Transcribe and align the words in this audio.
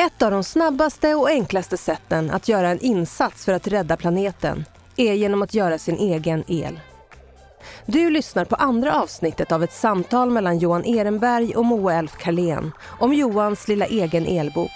Ett 0.00 0.22
av 0.22 0.30
de 0.30 0.44
snabbaste 0.44 1.14
och 1.14 1.28
enklaste 1.28 1.76
sätten 1.76 2.30
att 2.30 2.48
göra 2.48 2.68
en 2.68 2.80
insats 2.80 3.44
för 3.44 3.52
att 3.52 3.66
rädda 3.66 3.96
planeten 3.96 4.64
är 4.96 5.12
genom 5.12 5.42
att 5.42 5.54
göra 5.54 5.78
sin 5.78 5.96
egen 5.96 6.44
el. 6.46 6.80
Du 7.86 8.10
lyssnar 8.10 8.44
på 8.44 8.54
andra 8.54 9.02
avsnittet 9.02 9.52
av 9.52 9.64
ett 9.64 9.72
samtal 9.72 10.30
mellan 10.30 10.58
Johan 10.58 10.84
Ehrenberg 10.84 11.56
och 11.56 11.64
Moa 11.64 11.94
Elf 11.94 12.16
Karlén 12.16 12.72
om 12.98 13.14
Johans 13.14 13.68
lilla 13.68 13.86
egen 13.86 14.26
elbok. 14.26 14.70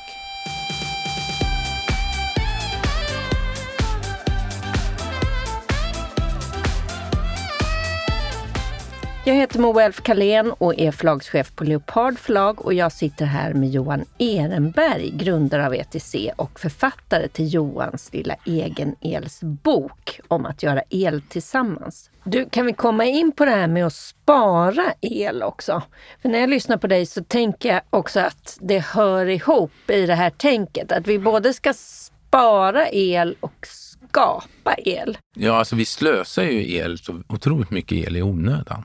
Jag 9.27 9.34
heter 9.34 9.59
Moa 9.59 9.82
Elf 9.82 10.02
Karlén 10.02 10.52
och 10.52 10.79
är 10.79 10.90
förlagschef 10.90 11.52
på 11.57 11.64
Leopard 11.64 12.18
förlag 12.18 12.64
och 12.64 12.75
jag 12.75 12.93
sitter 12.93 13.25
här 13.25 13.54
med 13.54 13.70
Johan 13.70 14.04
Ehrenberg, 14.18 15.11
grundare 15.11 15.66
av 15.66 15.75
ETC 15.75 16.14
och 16.36 16.61
författare 16.61 17.29
till 17.29 17.54
Johans 17.54 18.13
lilla 18.13 18.35
egen-els-bok 18.46 20.21
om 20.29 20.46
att 20.46 20.63
göra 20.63 20.82
el 20.90 21.22
tillsammans. 21.22 22.11
Du, 22.25 22.49
kan 22.50 22.66
vi 22.66 22.72
komma 22.72 23.04
in 23.04 23.32
på 23.32 23.44
det 23.44 23.50
här 23.50 23.66
med 23.66 23.86
att 23.86 23.93
spara 23.93 24.85
el 25.00 25.43
också? 25.43 25.82
För 26.22 26.29
när 26.29 26.38
jag 26.38 26.50
lyssnar 26.50 26.77
på 26.77 26.86
dig 26.86 27.07
så 27.07 27.25
tänker 27.25 27.68
jag 27.68 27.80
också 27.91 28.21
att 28.21 28.58
det 28.61 28.79
hör 28.79 29.27
ihop 29.27 29.91
i 29.91 30.07
det 30.07 30.14
här 30.14 30.30
tänket, 30.30 30.93
att 30.93 31.07
vi 31.07 31.18
både 31.18 31.52
ska 31.52 31.72
spara 31.75 32.88
el 32.88 33.36
och 33.41 33.66
skapa 33.66 34.75
el. 34.78 35.19
Ja, 35.36 35.56
alltså 35.56 35.77
vi 35.77 35.84
slösar 35.84 36.42
ju 36.42 36.77
el, 36.77 36.98
så 36.98 37.22
otroligt 37.28 37.70
mycket 37.70 37.98
el 37.98 38.16
i 38.16 38.22
onödan. 38.22 38.84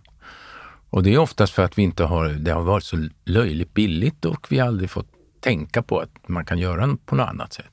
Och 0.90 1.04
det 1.04 1.14
är 1.14 1.18
oftast 1.18 1.54
för 1.54 1.64
att 1.64 1.78
vi 1.78 1.82
inte 1.82 2.04
har, 2.04 2.28
det 2.30 2.52
har 2.52 2.64
varit 2.64 2.84
så 2.84 3.08
löjligt 3.26 3.74
billigt 3.74 4.26
och 4.26 4.48
vi 4.50 4.60
har 4.60 4.68
aldrig 4.68 4.90
fått 4.90 5.08
tänka 5.40 5.84
på 5.84 6.00
att 6.00 6.28
man 6.28 6.46
kan 6.46 6.60
göra 6.60 6.98
på 7.06 7.16
något 7.16 7.30
annat 7.30 7.54
sätt. 7.54 7.66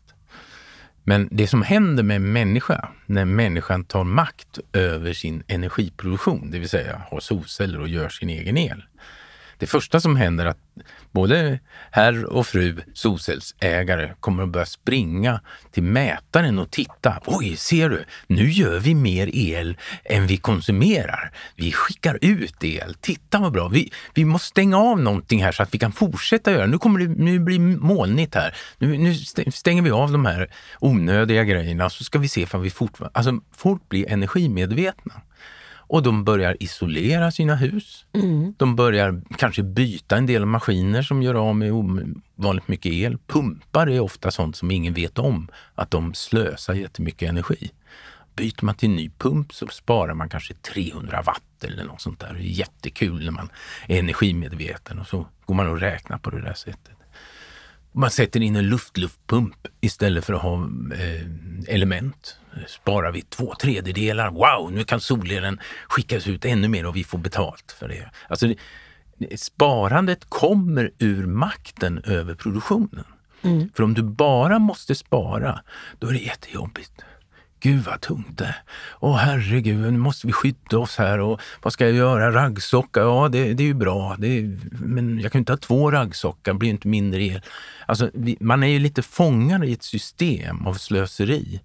Men 1.04 1.28
det 1.30 1.46
som 1.46 1.62
händer 1.62 2.02
med 2.02 2.16
en 2.16 2.32
människa, 2.32 2.88
när 3.06 3.24
människan 3.24 3.84
tar 3.84 4.04
makt 4.04 4.58
över 4.72 5.12
sin 5.12 5.42
energiproduktion, 5.46 6.50
det 6.50 6.58
vill 6.58 6.68
säga 6.68 7.02
har 7.10 7.20
solceller 7.20 7.80
och 7.80 7.88
gör 7.88 8.08
sin 8.08 8.30
egen 8.30 8.56
el, 8.56 8.84
det 9.58 9.66
första 9.66 10.00
som 10.00 10.16
händer 10.16 10.44
är 10.44 10.48
att 10.48 10.58
både 11.12 11.58
herr 11.90 12.24
och 12.24 12.46
fru 12.46 12.76
solcellsägare 12.94 14.14
kommer 14.20 14.42
att 14.42 14.48
börja 14.48 14.66
springa 14.66 15.40
till 15.72 15.82
mätaren 15.82 16.58
och 16.58 16.70
titta. 16.70 17.20
Oj, 17.26 17.56
ser 17.56 17.88
du? 17.88 18.04
Nu 18.26 18.50
gör 18.50 18.78
vi 18.78 18.94
mer 18.94 19.30
el 19.32 19.76
än 20.04 20.26
vi 20.26 20.36
konsumerar. 20.36 21.32
Vi 21.54 21.72
skickar 21.72 22.18
ut 22.20 22.64
el. 22.64 22.94
Titta 22.94 23.38
vad 23.38 23.52
bra. 23.52 23.68
Vi, 23.68 23.92
vi 24.14 24.24
måste 24.24 24.48
stänga 24.48 24.78
av 24.78 25.00
någonting 25.00 25.42
här 25.44 25.52
så 25.52 25.62
att 25.62 25.74
vi 25.74 25.78
kan 25.78 25.92
fortsätta 25.92 26.52
göra. 26.52 26.66
Nu 26.66 26.78
kommer 26.78 27.00
det 27.00 27.08
nu 27.08 27.38
blir 27.38 27.58
molnigt 27.58 28.34
här. 28.34 28.56
Nu, 28.78 28.98
nu 28.98 29.14
stänger 29.52 29.82
vi 29.82 29.90
av 29.90 30.12
de 30.12 30.26
här 30.26 30.50
onödiga 30.80 31.44
grejerna 31.44 31.90
så 31.90 32.04
ska 32.04 32.18
vi 32.18 32.28
se 32.28 32.46
om 32.52 32.62
vi 32.62 32.70
fortfarande... 32.70 33.18
Alltså, 33.18 33.40
folk 33.56 33.88
blir 33.88 34.12
energimedvetna. 34.12 35.14
Och 35.88 36.02
de 36.02 36.24
börjar 36.24 36.56
isolera 36.60 37.30
sina 37.30 37.54
hus. 37.54 38.04
Mm. 38.12 38.54
De 38.56 38.76
börjar 38.76 39.22
kanske 39.38 39.62
byta 39.62 40.16
en 40.16 40.26
del 40.26 40.46
maskiner 40.46 41.02
som 41.02 41.22
gör 41.22 41.34
av 41.34 41.56
med 41.56 41.72
ovanligt 41.72 42.68
mycket 42.68 42.92
el. 42.92 43.18
Pumpar 43.26 43.86
är 43.86 44.00
ofta 44.00 44.30
sånt 44.30 44.56
som 44.56 44.70
ingen 44.70 44.94
vet 44.94 45.18
om, 45.18 45.48
att 45.74 45.90
de 45.90 46.14
slösar 46.14 46.74
jättemycket 46.74 47.28
energi. 47.28 47.70
Byter 48.36 48.64
man 48.64 48.74
till 48.74 48.88
en 48.88 48.96
ny 48.96 49.10
pump 49.18 49.52
så 49.52 49.66
sparar 49.66 50.14
man 50.14 50.28
kanske 50.28 50.54
300 50.54 51.22
watt 51.26 51.64
eller 51.64 51.84
något 51.84 52.00
sånt 52.00 52.20
där. 52.20 52.32
Det 52.32 52.40
är 52.40 52.42
jättekul 52.42 53.24
när 53.24 53.32
man 53.32 53.50
är 53.86 53.98
energimedveten 53.98 54.98
och 54.98 55.06
så 55.06 55.26
går 55.44 55.54
man 55.54 55.68
och 55.68 55.80
räknar 55.80 56.18
på 56.18 56.30
det 56.30 56.40
där 56.40 56.54
sättet. 56.54 56.95
Man 57.96 58.10
sätter 58.10 58.42
in 58.42 58.56
en 58.56 58.68
luftluftpump 58.68 59.66
istället 59.80 60.24
för 60.24 60.32
att 60.32 60.42
ha 60.42 60.54
eh, 60.94 61.74
element 61.74 62.38
sparar 62.66 63.12
vi 63.12 63.22
två 63.22 63.54
tredjedelar. 63.60 64.30
Wow, 64.30 64.72
nu 64.72 64.84
kan 64.84 65.00
solelen 65.00 65.60
skickas 65.88 66.26
ut 66.26 66.44
ännu 66.44 66.68
mer 66.68 66.86
och 66.86 66.96
vi 66.96 67.04
får 67.04 67.18
betalt 67.18 67.76
för 67.78 67.88
det. 67.88 68.10
Alltså, 68.28 68.54
sparandet 69.36 70.24
kommer 70.28 70.90
ur 70.98 71.26
makten 71.26 72.02
över 72.04 72.34
produktionen. 72.34 73.04
Mm. 73.42 73.70
För 73.74 73.82
om 73.82 73.94
du 73.94 74.02
bara 74.02 74.58
måste 74.58 74.94
spara, 74.94 75.60
då 75.98 76.08
är 76.08 76.12
det 76.12 76.18
jättejobbigt. 76.18 76.92
Gud 77.60 77.84
vad 77.84 78.00
tungt 78.00 78.38
det 78.38 78.44
är. 78.44 78.62
Åh 79.00 79.16
herregud, 79.16 79.92
nu 79.92 79.98
måste 79.98 80.26
vi 80.26 80.32
skydda 80.32 80.78
oss 80.78 80.96
här 80.96 81.20
och 81.20 81.40
vad 81.62 81.72
ska 81.72 81.84
jag 81.84 81.94
göra? 81.94 82.32
Raggsocka? 82.32 83.00
Ja, 83.00 83.28
det, 83.28 83.54
det 83.54 83.62
är 83.62 83.66
ju 83.66 83.74
bra. 83.74 84.12
Är, 84.12 84.58
men 84.84 85.20
jag 85.20 85.32
kan 85.32 85.38
inte 85.38 85.52
ha 85.52 85.56
två 85.56 85.90
raggsockar, 85.90 86.52
det 86.52 86.58
blir 86.58 86.70
inte 86.70 86.88
mindre 86.88 87.22
el. 87.22 87.42
Alltså, 87.86 88.10
vi, 88.14 88.36
man 88.40 88.62
är 88.62 88.66
ju 88.66 88.78
lite 88.78 89.02
fångad 89.02 89.64
i 89.64 89.72
ett 89.72 89.82
system 89.82 90.66
av 90.66 90.74
slöseri. 90.74 91.60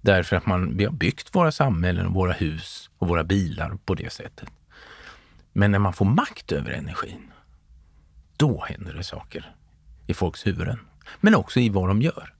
Därför 0.00 0.36
att 0.36 0.46
man, 0.46 0.76
vi 0.76 0.84
har 0.84 0.92
byggt 0.92 1.34
våra 1.34 1.52
samhällen, 1.52 2.12
våra 2.12 2.32
hus 2.32 2.90
och 2.98 3.08
våra 3.08 3.24
bilar 3.24 3.78
på 3.84 3.94
det 3.94 4.12
sättet. 4.12 4.48
Men 5.52 5.70
när 5.70 5.78
man 5.78 5.92
får 5.92 6.04
makt 6.04 6.52
över 6.52 6.70
energin, 6.70 7.32
då 8.36 8.64
händer 8.68 8.94
det 8.94 9.04
saker 9.04 9.54
i 10.06 10.14
folks 10.14 10.46
huvuden. 10.46 10.78
Men 11.20 11.34
också 11.34 11.60
i 11.60 11.68
vad 11.68 11.88
de 11.88 12.02
gör. 12.02 12.33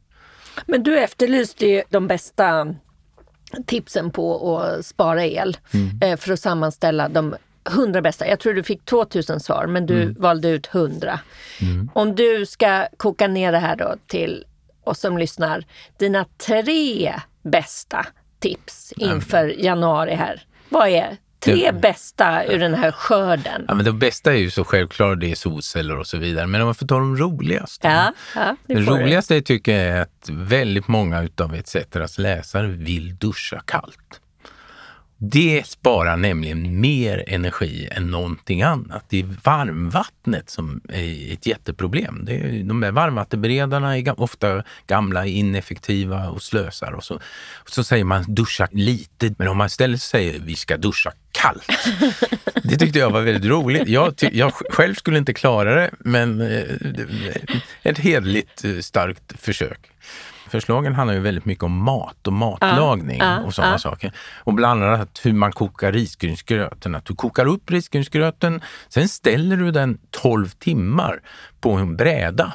Men 0.66 0.82
du 0.82 0.98
efterlyste 0.98 1.66
ju 1.66 1.82
de 1.90 2.06
bästa 2.06 2.74
tipsen 3.66 4.10
på 4.10 4.58
att 4.58 4.86
spara 4.86 5.24
el 5.24 5.56
mm. 5.74 5.98
Eh, 6.02 6.16
för 6.16 6.32
att 6.32 6.40
sammanställa 6.40 7.08
de 7.08 7.34
hundra 7.64 8.02
bästa. 8.02 8.28
Jag 8.28 8.40
tror 8.40 8.54
du 8.54 8.62
fick 8.62 8.84
2000 8.84 9.40
svar 9.40 9.66
men 9.66 9.86
du 9.86 10.02
mm. 10.02 10.14
valde 10.18 10.48
ut 10.48 10.66
hundra. 10.66 11.20
Mm. 11.60 11.90
Om 11.94 12.14
du 12.14 12.46
ska 12.46 12.86
koka 12.96 13.28
ner 13.28 13.52
det 13.52 13.58
här 13.58 13.76
då 13.76 13.94
till 14.06 14.44
oss 14.84 15.00
som 15.00 15.18
lyssnar, 15.18 15.64
dina 15.98 16.26
tre 16.38 17.14
bästa 17.42 18.06
tips 18.38 18.92
inför 18.96 19.64
januari 19.64 20.14
här? 20.14 20.42
Vad 20.68 20.88
är 20.88 21.16
tre 21.44 21.70
det, 21.70 21.80
bästa 21.80 22.44
ur 22.44 22.58
den 22.58 22.74
här 22.74 22.92
skörden? 22.92 23.64
Ja, 23.68 23.74
men 23.74 23.84
det 23.84 23.92
bästa 23.92 24.32
är 24.32 24.36
ju 24.36 24.50
så 24.50 24.64
självklart, 24.64 25.20
det 25.20 25.30
är 25.30 25.34
solceller 25.34 25.98
och 25.98 26.06
så 26.06 26.18
vidare. 26.18 26.46
Men 26.46 26.60
om 26.60 26.66
man 26.66 26.74
får 26.74 26.86
ta 26.86 26.94
de 26.94 27.16
roligaste. 27.16 27.88
Ja, 27.88 28.12
ja, 28.34 28.56
det 28.66 28.74
roligaste 28.74 29.34
det. 29.34 29.42
tycker 29.42 29.72
jag 29.72 29.96
är 29.96 30.00
att 30.00 30.28
väldigt 30.30 30.88
många 30.88 31.22
utav 31.22 31.54
ETCs 31.54 32.18
läsare 32.18 32.66
vill 32.66 33.16
duscha 33.16 33.62
kallt. 33.66 34.20
Det 35.16 35.62
sparar 35.66 36.16
nämligen 36.16 36.80
mer 36.80 37.24
energi 37.26 37.88
än 37.90 38.10
någonting 38.10 38.62
annat. 38.62 39.04
Det 39.08 39.20
är 39.20 39.36
varmvattnet 39.44 40.50
som 40.50 40.80
är 40.88 41.32
ett 41.32 41.46
jätteproblem. 41.46 42.24
Det 42.24 42.32
är, 42.32 42.64
de 42.64 42.80
där 42.80 42.92
varmvattenberedarna 42.92 43.98
är 43.98 44.20
ofta 44.20 44.62
gamla, 44.86 45.26
ineffektiva 45.26 46.28
och 46.28 46.42
slösar. 46.42 46.92
Och 46.92 47.04
så, 47.04 47.14
och 47.54 47.70
så 47.70 47.84
säger 47.84 48.04
man 48.04 48.34
duscha 48.34 48.68
lite, 48.72 49.34
men 49.38 49.48
om 49.48 49.56
man 49.56 49.66
istället 49.66 50.02
säger 50.02 50.40
vi 50.40 50.56
ska 50.56 50.76
duscha 50.76 51.12
kallt. 51.32 51.68
Det 52.62 52.76
tyckte 52.76 52.98
jag 52.98 53.10
var 53.10 53.20
väldigt 53.20 53.50
roligt. 53.50 53.88
Jag, 53.88 54.14
jag 54.32 54.52
själv 54.52 54.94
skulle 54.94 55.18
inte 55.18 55.34
klara 55.34 55.74
det, 55.74 55.90
men 55.98 56.40
eh, 56.40 56.64
ett 57.82 57.98
hederligt 57.98 58.64
eh, 58.64 58.78
starkt 58.78 59.40
försök 59.40 59.90
förslagen 60.54 60.94
handlar 60.94 61.14
ju 61.14 61.20
väldigt 61.20 61.44
mycket 61.44 61.64
om 61.64 61.72
mat 61.72 62.26
och 62.26 62.32
matlagning 62.32 63.18
ja, 63.18 63.40
och 63.40 63.54
sådana 63.54 63.72
ja. 63.72 63.78
saker. 63.78 64.12
Och 64.38 64.54
bland 64.54 64.84
annat 64.84 65.20
hur 65.22 65.32
man 65.32 65.52
kokar 65.52 65.92
risgrynsgröten. 65.92 66.94
Att 66.94 67.04
du 67.04 67.14
kokar 67.14 67.46
upp 67.46 67.70
risgrynsgröten, 67.70 68.60
sen 68.88 69.08
ställer 69.08 69.56
du 69.56 69.70
den 69.70 69.98
12 70.10 70.48
timmar 70.48 71.20
på 71.60 71.72
en 71.72 71.96
bräda. 71.96 72.52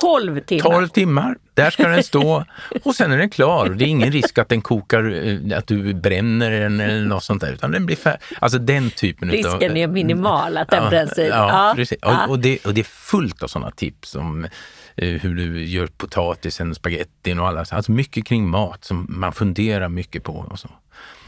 12 0.00 0.40
timmar? 0.40 0.62
12 0.62 0.88
timmar. 0.88 1.36
Där 1.54 1.70
ska 1.70 1.88
den 1.88 2.02
stå 2.02 2.44
och 2.84 2.94
sen 2.94 3.12
är 3.12 3.18
den 3.18 3.30
klar. 3.30 3.68
Det 3.68 3.84
är 3.84 3.88
ingen 3.88 4.12
risk 4.12 4.38
att 4.38 4.48
den 4.48 4.62
kokar, 4.62 5.26
eh, 5.26 5.58
att 5.58 5.66
du 5.66 5.94
bränner 5.94 6.50
den 6.50 6.80
eller 6.80 7.06
något 7.06 7.24
sånt 7.24 7.40
där. 7.40 7.52
Utan 7.52 7.70
den 7.70 7.86
blir 7.86 7.96
färdig. 7.96 8.20
Alltså 8.40 8.58
den 8.58 8.90
typen 8.90 9.30
Risken 9.30 9.62
utav, 9.62 9.76
är 9.76 9.86
minimal 9.86 10.56
att 10.56 10.70
den 10.70 10.82
ja, 10.82 10.90
bränns 10.90 11.18
ut. 11.18 11.28
Ja, 11.28 11.68
ja, 11.68 11.72
precis. 11.76 11.98
Och, 12.02 12.30
och, 12.30 12.38
det, 12.38 12.66
och 12.66 12.74
det 12.74 12.80
är 12.80 12.84
fullt 12.84 13.42
av 13.42 13.48
sådana 13.48 13.70
tips 13.70 14.14
om 14.14 14.44
Eh, 14.44 14.48
hur 14.96 15.34
du 15.34 15.64
gör 15.64 15.86
potatisen, 15.86 16.74
spagettin 16.74 17.38
och 17.38 17.48
alla. 17.48 17.64
Alltså 17.70 17.92
mycket 17.92 18.26
kring 18.26 18.48
mat 18.48 18.84
som 18.84 19.06
man 19.08 19.32
funderar 19.32 19.88
mycket 19.88 20.24
på. 20.24 20.32
Och, 20.32 20.58
så. 20.58 20.68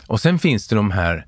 och 0.06 0.21
sen 0.21 0.39
finns 0.39 0.69
det 0.69 0.77
de 0.77 0.91
här 0.91 1.27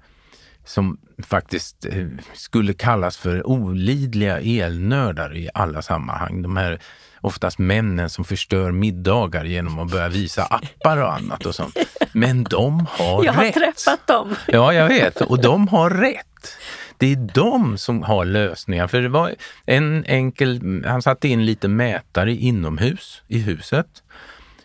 som 0.65 0.99
faktiskt 1.23 1.85
eh, 1.85 2.07
skulle 2.35 2.75
kallas 2.75 3.17
för 3.17 3.47
olidliga 3.47 4.41
elnördar 4.41 5.37
i 5.37 5.49
alla 5.55 5.83
sammanhang. 5.83 6.43
De 6.43 6.57
här 6.57 6.81
oftast 7.21 7.59
männen 7.59 8.11
som 8.11 8.25
förstör 8.25 8.73
middagar 8.73 9.45
genom 9.45 9.79
att 9.79 9.91
börja 9.91 10.09
visa 10.09 10.45
appar 10.45 10.97
och 10.97 11.15
annat 11.15 11.47
och 11.47 11.55
sånt. 11.55 11.79
Men 12.13 12.45
de 12.45 12.87
har 12.91 13.17
rätt. 13.17 13.25
Jag 13.25 13.33
har 13.33 13.51
träffat 13.51 14.07
dem. 14.07 14.35
Ja, 14.47 14.73
jag 14.73 14.89
vet. 14.89 15.21
Och 15.21 15.41
de 15.41 15.69
har 15.69 15.91
rätt. 15.91 16.57
Det 16.99 17.13
är 17.13 17.17
de 17.35 17.79
som 17.79 18.03
har 18.03 18.25
lösningar. 18.25 18.87
För 18.87 19.03
det 19.03 19.09
var 19.09 19.35
en 19.67 20.05
enkel, 20.05 20.83
han 20.87 21.03
satte 21.03 21.29
in 21.29 21.47
lite 21.47 21.69
mätare 21.69 22.33
inomhus 22.33 23.23
i 23.29 23.39
huset. 23.39 24.03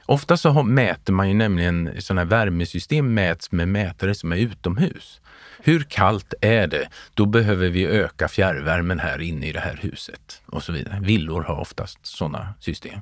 Ofta 0.06 0.38
så 0.38 0.64
mäter 0.64 1.14
man 1.14 1.28
ju 1.28 1.34
nämligen, 1.34 1.92
sådana 2.00 2.22
här 2.22 2.26
värmesystem 2.26 3.14
mäts 3.14 3.52
med 3.52 3.68
mätare 3.68 4.16
som 4.16 4.32
är 4.32 4.38
utomhus. 4.38 5.22
Hur 5.64 5.84
kallt 5.84 6.34
är 6.42 6.68
det? 6.68 6.88
Då 7.14 7.26
behöver 7.26 7.70
vi 7.70 7.86
öka 7.86 8.28
fjärrvärmen 8.28 9.00
här 9.00 9.22
inne 9.22 9.48
i 9.48 9.52
det 9.52 9.60
här 9.60 9.80
huset 9.82 10.42
och 10.46 10.64
så 10.64 10.72
vidare. 10.72 11.00
Villor 11.02 11.42
har 11.42 11.60
oftast 11.60 12.00
sådana 12.06 12.54
system. 12.60 13.02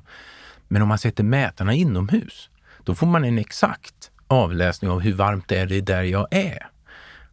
Men 0.68 0.82
om 0.82 0.88
man 0.88 0.98
sätter 0.98 1.24
mätarna 1.24 1.74
inomhus, 1.74 2.50
då 2.84 2.94
får 2.94 3.06
man 3.06 3.24
en 3.24 3.38
exakt 3.38 4.10
avläsning 4.26 4.90
av 4.90 5.00
hur 5.00 5.12
varmt 5.12 5.52
är 5.52 5.66
det 5.66 5.80
där 5.80 6.02
jag 6.02 6.26
är. 6.30 6.69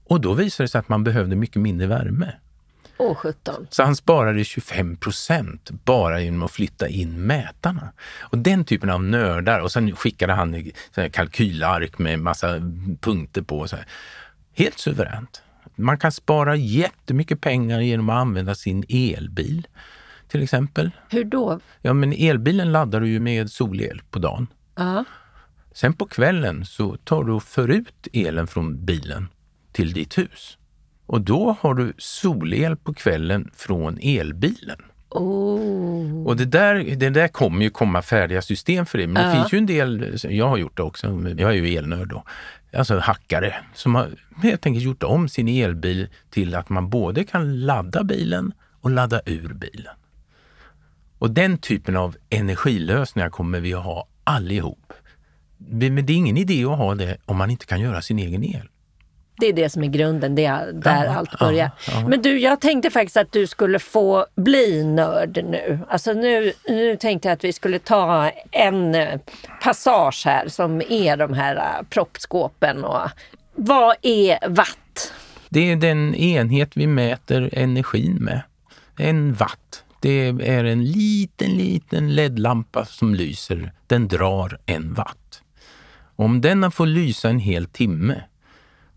Och 0.09 0.21
då 0.21 0.33
visar 0.33 0.63
det 0.63 0.68
sig 0.68 0.80
att 0.80 0.89
man 0.89 1.04
behövde 1.04 1.36
mycket 1.36 1.62
mindre 1.62 1.88
värme. 1.88 2.33
Åh, 2.98 3.15
17. 3.15 3.68
Så 3.69 3.83
han 3.83 3.95
sparade 3.95 4.44
25 4.44 4.98
procent 4.98 5.69
bara 5.69 6.21
genom 6.21 6.44
att 6.44 6.51
flytta 6.51 6.88
in 6.88 7.25
mätarna. 7.25 7.92
Och 8.19 8.38
den 8.38 8.65
typen 8.65 8.89
av 8.89 9.04
nördar. 9.04 9.59
Och 9.59 9.71
sen 9.71 9.95
skickade 9.95 10.33
han 10.33 10.63
kalkylark 11.12 12.00
med 12.00 12.19
massa 12.19 12.48
punkter 13.01 13.42
på. 13.42 13.68
Så 13.68 13.75
här. 13.75 13.86
Helt 14.54 14.80
suveränt. 14.80 15.42
Man 15.75 15.98
kan 15.98 16.12
spara 16.12 16.56
jättemycket 16.56 17.42
pengar 17.42 17.80
genom 17.80 18.10
att 18.10 18.15
använda 18.15 18.56
sin 18.56 18.83
elbil 18.89 19.68
till 20.27 20.44
exempel. 20.44 20.92
Hur 21.10 21.24
då? 21.24 21.60
Ja, 21.81 21.94
men 21.94 22.13
elbilen 22.13 22.71
laddar 22.71 23.01
du 23.01 23.10
ju 23.10 23.19
med 23.19 23.51
solel 23.51 24.01
på 24.12 24.19
dagen. 24.19 24.48
Ja. 24.75 25.03
Sen 25.74 25.94
på 25.94 26.06
kvällen 26.06 26.65
så 26.65 26.98
tar 26.98 27.24
du 27.24 27.31
och 27.31 27.44
för 27.44 27.68
ut 27.68 28.07
elen 28.13 28.48
från 28.48 28.86
bilen 28.86 29.27
till 29.77 29.94
ditt 29.94 30.18
hus. 30.18 30.57
Och 31.06 31.21
då 31.21 31.56
har 31.59 31.74
du 31.74 31.94
solel 31.97 32.75
på 32.77 32.94
kvällen 32.94 33.51
från 33.56 33.97
elbilen. 34.01 34.81
Oh. 35.09 36.27
Och 36.27 36.38
det 36.38 36.45
där, 36.45 36.95
det 36.95 37.09
där 37.09 37.27
kommer 37.27 37.63
ju 37.63 37.69
komma 37.69 38.01
färdiga 38.01 38.41
system 38.41 38.85
för 38.85 38.97
det. 38.97 39.07
Men 39.07 39.24
det 39.24 39.29
Ja. 39.29 39.35
finns 39.35 39.53
ju 39.53 39.57
en 39.57 39.65
del, 39.65 40.18
jag 40.29 40.47
har 40.50 40.57
gjort 40.57 40.77
det 40.77 40.83
också, 40.83 41.07
jag 41.38 41.51
är 41.51 41.56
ju 41.56 41.75
elnörd 41.77 42.07
då, 42.09 42.24
alltså 42.77 43.00
hackare, 43.00 43.56
som 43.74 43.95
har 43.95 44.09
helt 44.44 44.65
enkelt 44.65 44.85
gjort 44.85 45.03
om 45.03 45.29
sin 45.29 45.47
elbil 45.47 46.07
till 46.29 46.56
att 46.56 46.69
man 46.69 46.89
både 46.89 47.24
kan 47.24 47.65
ladda 47.65 48.03
bilen 48.03 48.53
och 48.81 48.89
ladda 48.89 49.21
ur 49.25 49.53
bilen. 49.53 49.95
Och 51.19 51.31
den 51.31 51.57
typen 51.57 51.97
av 51.97 52.15
energilösningar 52.29 53.29
kommer 53.29 53.59
vi 53.59 53.74
att 53.74 53.83
ha 53.83 54.07
allihop. 54.24 54.94
Men 55.57 56.06
det 56.06 56.13
är 56.13 56.18
ingen 56.18 56.38
idé 56.38 56.65
att 56.65 56.77
ha 56.77 56.95
det 56.95 57.18
om 57.25 57.38
man 57.38 57.50
inte 57.51 57.65
kan 57.65 57.81
göra 57.81 58.01
sin 58.01 58.19
egen 58.19 58.44
el. 58.44 58.69
Det 59.39 59.45
är 59.48 59.54
det 59.54 59.69
som 59.69 59.84
är 59.84 59.88
grunden, 59.88 60.36
det 60.36 60.45
är 60.45 60.72
där 60.74 61.06
Ja, 61.06 61.16
allt 61.16 61.30
ja, 61.39 61.45
börjar. 61.45 61.72
ja. 61.88 62.07
Men 62.07 62.22
du, 62.22 62.39
jag 62.39 62.62
tänkte 62.62 62.89
faktiskt 62.92 63.18
att 63.18 63.31
du 63.31 63.48
skulle 63.48 63.80
få 63.80 64.25
bli 64.36 64.84
nörd 64.84 65.45
nu. 65.50 65.80
Alltså 65.89 66.13
nu, 66.13 66.54
nu 66.68 66.98
tänkte 66.98 67.28
jag 67.28 67.34
att 67.34 67.44
vi 67.44 67.54
skulle 67.54 67.80
ta 67.80 68.31
en 68.51 68.95
eh, 68.95 69.19
passage 69.63 70.22
här 70.25 70.48
som 70.48 70.81
är 70.89 71.18
de 71.18 71.34
här 71.34 71.56
eh, 71.56 71.86
proppskåpen. 71.89 72.84
Och, 72.84 73.10
vad 73.56 73.95
är 74.01 74.50
watt? 74.50 75.13
Det 75.50 75.72
är 75.72 75.75
den 75.75 76.16
enhet 76.16 76.78
vi 76.78 76.88
mäter 76.88 77.50
energin 77.54 78.16
med. 78.16 78.42
En 78.98 79.34
watt. 79.34 79.84
Det 80.00 80.28
är 80.28 80.63
en 80.63 80.86
liten, 80.86 81.51
liten 81.51 82.16
LED-lampa 82.16 82.86
som 82.86 83.16
lyser. 83.16 83.72
Den 83.88 84.07
drar 84.07 84.60
en 84.66 84.94
watt. 84.94 85.42
Om 86.16 86.42
den 86.42 86.72
får 86.72 86.86
lysa 86.86 87.30
en 87.30 87.39
hel 87.39 87.66
timme, 87.66 88.22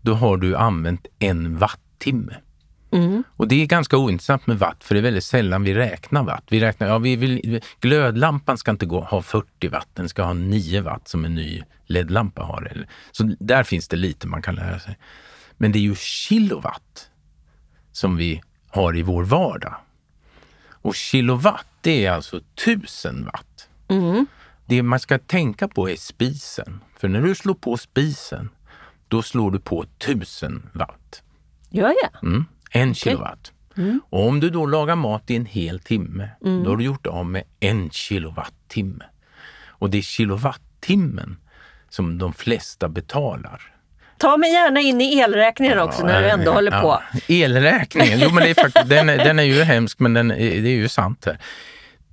då 0.01 0.13
har 0.13 0.37
du 0.37 0.55
använt 0.55 1.07
en 1.19 1.57
wattimme. 1.57 2.35
Och 3.27 3.47
det 3.47 3.61
är 3.61 3.65
ganska 3.65 3.97
ointressant 3.97 4.47
med 4.47 4.59
watt, 4.59 4.83
för 4.83 4.95
det 4.95 4.99
är 4.99 5.03
väldigt 5.03 5.23
sällan 5.23 5.63
vi 5.63 5.73
räknar 5.73 6.23
watt. 6.23 6.43
Vi 6.49 6.59
räknar, 6.59 6.87
ja, 6.87 6.97
vi 6.97 7.15
vill, 7.15 7.61
glödlampan 7.79 8.57
ska 8.57 8.71
inte 8.71 8.85
gå, 8.85 9.01
ha 9.01 9.21
40 9.21 9.67
watt, 9.67 9.87
den 9.93 10.09
ska 10.09 10.23
ha 10.23 10.33
9 10.33 10.81
watt 10.81 11.07
som 11.07 11.25
en 11.25 11.35
ny 11.35 11.63
LED-lampa 11.85 12.43
har. 12.43 12.85
Så 13.11 13.35
där 13.39 13.63
finns 13.63 13.87
det 13.87 13.97
lite 13.97 14.27
man 14.27 14.41
kan 14.41 14.55
lära 14.55 14.79
sig. 14.79 14.97
Men 15.57 15.71
det 15.71 15.79
är 15.79 15.81
ju 15.81 15.95
kilowatt 15.95 17.09
som 17.91 18.17
vi 18.17 18.41
har 18.67 18.97
i 18.97 19.01
vår 19.01 19.23
vardag. 19.23 19.75
Och 20.69 20.95
kilowatt, 20.95 21.67
det 21.81 22.05
är 22.05 22.11
alltså 22.11 22.41
1000 22.55 23.25
watt. 23.25 23.69
Det 24.65 24.83
man 24.83 24.99
ska 24.99 25.19
tänka 25.19 25.67
på 25.67 25.89
är 25.89 25.95
spisen. 25.95 26.81
För 26.97 27.07
när 27.07 27.21
du 27.21 27.35
slår 27.35 27.53
på 27.53 27.77
spisen, 27.77 28.49
då 29.11 29.21
slår 29.21 29.51
du 29.51 29.59
på 29.59 29.85
1000 29.99 30.69
watt. 30.73 31.21
Gör 31.69 31.93
jag? 32.03 32.23
Mm. 32.23 32.45
En 32.71 32.93
kilowatt. 32.93 33.51
Och 34.09 34.27
om 34.27 34.39
du 34.39 34.49
då 34.49 34.65
lagar 34.65 34.95
mat 34.95 35.29
i 35.29 35.35
en 35.35 35.45
hel 35.45 35.79
timme, 35.79 36.29
då 36.39 36.69
har 36.69 36.77
du 36.77 36.83
gjort 36.83 37.07
av 37.07 37.25
med 37.25 37.43
en 37.59 37.89
kilowattimme. 37.89 39.03
Och 39.67 39.89
det 39.89 39.97
är 39.97 40.01
kilowattimmen 40.01 41.37
som 41.89 42.17
de 42.17 42.33
flesta 42.33 42.89
betalar. 42.89 43.61
Ta 44.17 44.37
mig 44.37 44.51
gärna 44.51 44.79
in 44.79 45.01
i 45.01 45.17
elräkningen 45.17 45.79
också 45.79 46.05
när 46.05 46.21
du 46.21 46.29
ändå 46.29 46.45
Ja, 46.45 46.53
håller 46.53 46.81
på. 46.81 47.01
Elräkningen, 47.27 48.19
jo 48.19 48.29
men 48.29 48.43
det 48.43 48.49
är 48.49 48.53
faktiskt, 48.63 48.89
den, 48.89 49.09
är, 49.09 49.17
den 49.17 49.39
är 49.39 49.43
ju 49.43 49.63
hemsk 49.63 49.99
men 49.99 50.13
den, 50.13 50.27
det 50.27 50.67
är 50.67 50.75
ju 50.75 50.89
sant 50.89 51.25
här. 51.25 51.37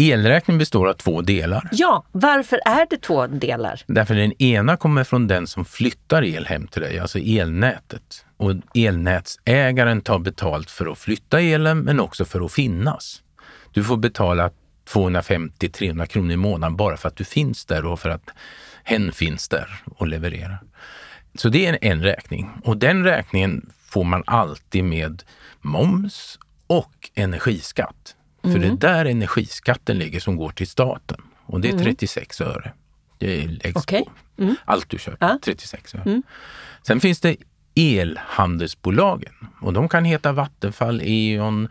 Elräkningen 0.00 0.58
består 0.58 0.88
av 0.88 0.92
två 0.92 1.20
delar. 1.20 1.68
Ja, 1.72 2.04
varför 2.12 2.60
är 2.64 2.86
det 2.90 2.96
två 2.96 3.26
delar? 3.26 3.80
Därför 3.86 4.14
den 4.14 4.42
ena 4.42 4.76
kommer 4.76 5.04
från 5.04 5.26
den 5.26 5.46
som 5.46 5.64
flyttar 5.64 6.24
el 6.24 6.46
hem 6.46 6.66
till 6.66 6.82
dig, 6.82 6.98
alltså 6.98 7.18
elnätet. 7.18 8.24
Och 8.36 8.52
elnätsägaren 8.74 10.00
tar 10.00 10.18
betalt 10.18 10.70
för 10.70 10.92
att 10.92 10.98
flytta 10.98 11.40
elen 11.40 11.78
men 11.78 12.00
också 12.00 12.24
för 12.24 12.44
att 12.44 12.52
finnas. 12.52 13.22
Du 13.72 13.84
får 13.84 13.96
betala 13.96 14.50
250-300 14.88 16.06
kronor 16.06 16.32
i 16.32 16.36
månaden 16.36 16.76
bara 16.76 16.96
för 16.96 17.08
att 17.08 17.16
du 17.16 17.24
finns 17.24 17.64
där 17.64 17.86
och 17.86 18.00
för 18.00 18.10
att 18.10 18.30
hen 18.84 19.12
finns 19.12 19.48
där 19.48 19.82
och 19.96 20.06
levererar. 20.06 20.58
Så 21.34 21.48
det 21.48 21.66
är 21.66 21.78
en 21.82 22.02
räkning 22.02 22.50
och 22.64 22.76
den 22.76 23.04
räkningen 23.04 23.70
får 23.84 24.04
man 24.04 24.22
alltid 24.26 24.84
med 24.84 25.22
moms 25.60 26.38
och 26.66 27.10
energiskatt. 27.14 28.14
För 28.52 28.58
det 28.58 28.66
är 28.66 28.76
där 28.76 29.04
energiskatten 29.04 29.98
ligger 29.98 30.20
som 30.20 30.36
går 30.36 30.50
till 30.50 30.66
staten 30.68 31.20
och 31.46 31.60
det 31.60 31.68
är 31.68 31.78
36 31.78 32.40
öre. 32.40 32.72
Det 33.18 33.46
läggs 33.46 33.76
Okej. 33.76 34.04
på. 34.36 34.54
Allt 34.64 34.88
du 34.88 34.98
köper, 34.98 35.26
Ja. 35.26 35.38
36 35.44 35.94
öre. 35.94 36.22
Sen 36.86 37.00
finns 37.00 37.20
det 37.20 37.36
elhandelsbolagen 37.74 39.32
och 39.60 39.72
de 39.72 39.88
kan 39.88 40.04
heta 40.04 40.32
Vattenfall, 40.32 41.00
E.ON, 41.04 41.68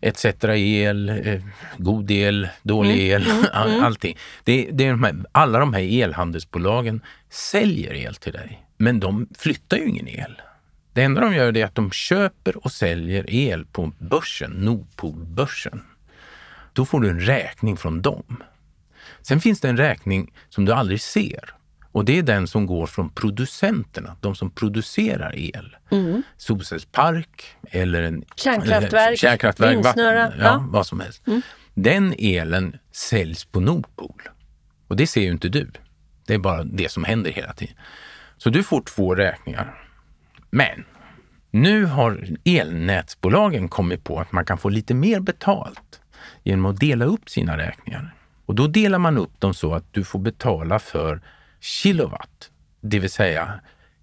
etc. 0.00 0.24
el, 0.44 1.08
eh, 1.08 1.42
god 1.78 2.10
el, 2.10 2.48
dålig 2.62 3.08
el, 3.08 3.24
all, 3.52 3.80
allting. 3.80 4.16
Det, 4.44 4.68
det 4.72 4.86
är 4.86 4.90
de 4.90 5.04
här, 5.04 5.14
alla 5.32 5.58
de 5.58 5.74
här 5.74 6.02
elhandelsbolagen 6.02 7.00
säljer 7.30 7.94
el 7.94 8.14
till 8.14 8.32
dig, 8.32 8.66
men 8.76 9.00
de 9.00 9.28
flyttar 9.38 9.76
ju 9.76 9.88
ingen 9.88 10.08
el. 10.08 10.42
Det 10.92 11.02
enda 11.02 11.20
de 11.20 11.34
gör 11.34 11.56
är 11.56 11.64
att 11.64 11.74
de 11.74 11.90
köper 11.90 12.64
och 12.64 12.72
säljer 12.72 13.30
el 13.30 13.64
på 13.64 13.92
börsen, 13.98 14.50
Nordpolbörsen. 14.50 15.82
Då 16.80 16.86
får 16.86 17.00
du 17.00 17.10
en 17.10 17.20
räkning 17.20 17.76
från 17.76 18.02
dem. 18.02 18.42
Sen 19.22 19.40
finns 19.40 19.60
det 19.60 19.68
en 19.68 19.76
räkning 19.76 20.32
som 20.48 20.64
du 20.64 20.72
aldrig 20.72 21.00
ser 21.00 21.54
och 21.92 22.04
det 22.04 22.18
är 22.18 22.22
den 22.22 22.46
som 22.46 22.66
går 22.66 22.86
från 22.86 23.10
producenterna, 23.10 24.16
de 24.20 24.34
som 24.34 24.50
producerar 24.50 25.36
el. 25.36 25.76
Solcellspark 26.36 27.56
eller 27.70 28.02
en 28.02 28.24
Kärnkraftverk, 28.36 29.18
kärnkraftverk 29.18 29.74
vindsnurra, 29.74 30.22
vatten, 30.22 30.40
ja, 30.40 30.46
ja. 30.46 30.64
vad 30.68 30.86
som 30.86 31.00
helst. 31.00 31.22
Den 31.74 32.14
elen 32.18 32.78
säljs 32.92 33.44
på 33.44 33.60
Nordpol 33.60 34.22
och 34.88 34.96
det 34.96 35.06
ser 35.06 35.20
ju 35.20 35.30
inte 35.30 35.48
du. 35.48 35.70
Det 36.26 36.34
är 36.34 36.38
bara 36.38 36.64
det 36.64 36.90
som 36.90 37.04
händer 37.04 37.30
hela 37.30 37.52
tiden. 37.52 37.76
Så 38.36 38.50
du 38.50 38.62
får 38.62 38.82
två 38.82 39.14
räkningar. 39.14 39.88
Men 40.50 40.84
nu 41.50 41.84
har 41.84 42.28
elnätsbolagen 42.44 43.68
kommit 43.68 44.04
på 44.04 44.20
att 44.20 44.32
man 44.32 44.44
kan 44.44 44.58
få 44.58 44.68
lite 44.68 44.94
mer 44.94 45.20
betalt 45.20 45.99
genom 46.44 46.66
att 46.66 46.80
dela 46.80 47.04
upp 47.04 47.30
sina 47.30 47.58
räkningar. 47.58 48.14
Och 48.46 48.54
då 48.54 48.66
delar 48.66 48.98
man 48.98 49.18
upp 49.18 49.40
dem 49.40 49.54
så 49.54 49.74
att 49.74 49.84
du 49.92 50.04
får 50.04 50.18
betala 50.18 50.78
för 50.78 51.20
kilowatt, 51.60 52.50
det 52.80 52.98
vill 52.98 53.10
säga 53.10 53.60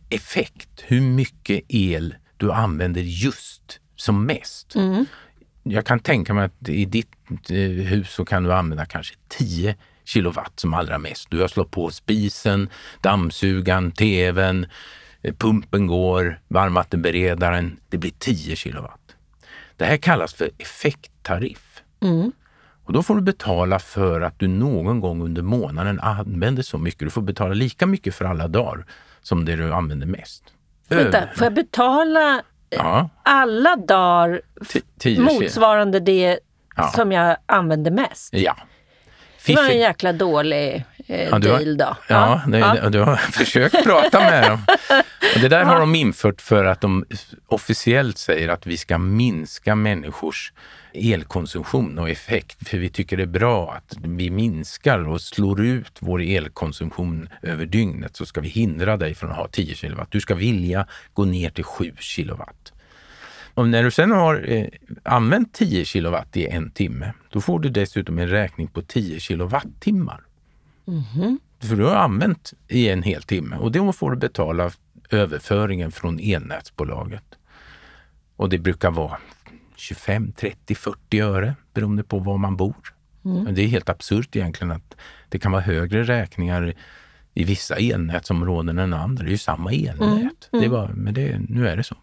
effekt, 0.09 0.83
hur 0.83 1.01
mycket 1.01 1.63
el 1.67 2.15
du 2.37 2.51
använder 2.51 3.01
just 3.01 3.79
som 3.95 4.25
mest. 4.25 4.75
Jag 5.63 5.85
kan 5.85 5.99
tänka 5.99 6.33
mig 6.33 6.45
att 6.45 6.69
i 6.69 6.85
ditt 6.85 7.11
eh, 7.49 7.57
hus 7.59 8.11
så 8.11 8.25
kan 8.25 8.43
du 8.43 8.53
använda 8.53 8.85
kanske 8.85 9.15
10 9.27 9.75
kilowatt 10.05 10.59
som 10.59 10.73
allra 10.73 10.97
mest. 10.97 11.29
Du 11.29 11.41
har 11.41 11.47
slått 11.47 11.71
på 11.71 11.91
spisen, 11.91 12.69
dammsugaren, 13.01 13.91
tvn, 13.91 14.65
eh, 15.21 15.33
pumpen 15.35 15.87
går, 15.87 16.39
varmvattenberedaren. 16.47 17.79
Det 17.89 17.97
blir 17.97 18.13
10 18.19 18.55
kilowatt. 18.55 19.15
Det 19.77 19.85
här 19.85 19.97
kallas 19.97 20.33
för 20.33 20.49
effekttariff. 20.57 21.66
Och 22.85 22.93
då 22.93 23.03
får 23.03 23.15
du 23.15 23.21
betala 23.21 23.79
för 23.79 24.21
att 24.21 24.39
du 24.39 24.47
någon 24.47 24.99
gång 24.99 25.21
under 25.21 25.41
månaden 25.41 25.99
använder 25.99 26.63
så 26.63 26.77
mycket. 26.77 26.99
Du 26.99 27.09
får 27.09 27.21
betala 27.21 27.53
lika 27.53 27.85
mycket 27.85 28.15
för 28.15 28.25
alla 28.25 28.47
dagar 28.47 28.85
som 29.21 29.45
det 29.45 29.55
du 29.55 29.73
använder 29.73 30.07
mest. 30.07 30.43
Vänta, 30.87 31.23
får 31.35 31.43
jag 31.45 31.53
betala 31.53 32.41
Ja, 32.69 33.09
alla 33.23 33.75
dagar 33.75 34.41
ti- 34.61 34.81
10 34.99 35.15
kilo. 35.15 35.23
motsvarande 35.33 35.99
det 35.99 36.39
Ja. 36.75 36.87
som 36.87 37.11
jag 37.11 37.37
använder 37.45 37.91
mest? 37.91 38.33
Ja. 38.33 38.57
Det 39.45 39.55
var 39.55 39.63
en 39.69 39.79
jäkla 39.79 40.13
dålig 40.13 40.85
eh, 41.07 41.23
Ja, 41.29 41.39
du 41.39 41.49
har- 41.51 41.57
deal 41.59 41.77
då. 41.77 41.97
Ja, 42.09 42.41
det, 42.47 42.57
ja. 42.59 42.89
du 42.89 42.99
har 42.99 43.15
försökt 43.31 43.83
prata 43.83 44.19
med 44.19 44.49
dem. 44.51 44.59
Och 45.35 45.41
det 45.41 45.47
där 45.47 45.63
har 45.63 45.79
de 45.79 45.95
infört 45.95 46.41
för 46.41 46.65
att 46.65 46.81
de 46.81 47.05
officiellt 47.47 48.17
säger 48.17 48.49
att 48.49 48.65
vi 48.67 48.77
ska 48.77 48.97
minska 48.97 49.75
människors 49.75 50.53
elkonsumtion 50.93 51.99
och 51.99 52.09
effekt. 52.09 52.67
För 52.67 52.77
vi 52.77 52.89
tycker 52.89 53.17
det 53.17 53.23
är 53.23 53.27
bra 53.27 53.73
att 53.73 53.97
vi 54.01 54.29
minskar 54.29 55.07
och 55.07 55.21
slår 55.21 55.61
ut 55.61 55.97
vår 55.99 56.21
elkonsumtion 56.21 57.29
över 57.41 57.65
dygnet 57.65 58.15
så 58.15 58.25
ska 58.25 58.41
vi 58.41 58.49
hindra 58.49 58.97
dig 58.97 59.15
från 59.15 59.31
att 59.31 59.37
ha 59.37 59.47
10 59.47 59.75
kilowatt. 59.75 60.11
Du 60.11 60.21
ska 60.21 60.35
vilja 60.35 60.87
gå 61.13 61.25
ner 61.25 61.49
till 61.49 61.63
7 61.63 61.93
kilowatt. 61.99 62.73
Och 63.53 63.67
när 63.67 63.83
du 63.83 63.91
sen 63.91 64.11
har 64.11 64.51
eh, 64.51 64.67
använt 65.03 65.53
10 65.53 65.85
kilowatt 65.85 66.37
i 66.37 66.47
en 66.47 66.71
timme, 66.71 67.13
då 67.29 67.41
får 67.41 67.59
du 67.59 67.69
dessutom 67.69 68.19
en 68.19 68.27
räkning 68.27 68.67
på 68.67 68.81
10 68.81 69.19
kilowattimmar. 69.19 70.21
För 71.59 71.75
du 71.75 71.83
har 71.83 71.95
använt 71.95 72.53
i 72.67 72.89
en 72.89 73.03
hel 73.03 73.23
timme 73.23 73.55
och 73.55 73.71
då 73.71 73.93
får 73.93 74.11
du 74.11 74.17
betala 74.17 74.71
överföringen 75.09 75.91
från 75.91 76.19
elnätsbolaget. 76.19 77.23
Och 78.35 78.49
det 78.49 78.57
brukar 78.57 78.91
vara 78.91 79.17
25, 79.77 80.31
30, 80.31 80.75
40 80.75 81.21
öre 81.21 81.55
beroende 81.73 82.03
på 82.03 82.19
var 82.19 82.37
man 82.37 82.55
bor. 82.57 82.93
Men 83.21 83.55
Det 83.55 83.61
är 83.61 83.67
helt 83.67 83.89
absurt 83.89 84.35
egentligen 84.35 84.71
att 84.71 84.95
det 85.29 85.39
kan 85.39 85.51
vara 85.51 85.61
högre 85.61 86.03
räkningar 86.03 86.73
i 87.33 87.43
vissa 87.43 87.75
elnätsområden 87.75 88.79
än 88.79 88.93
andra. 88.93 89.23
Det 89.23 89.29
är 89.29 89.31
ju 89.31 89.37
samma 89.37 89.71
elnät. 89.73 90.49
Det 90.51 90.67
var, 90.67 90.87
men 90.87 91.13
det, 91.13 91.39
nu 91.49 91.67
är 91.67 91.77
det 91.77 91.83
så. 91.83 91.95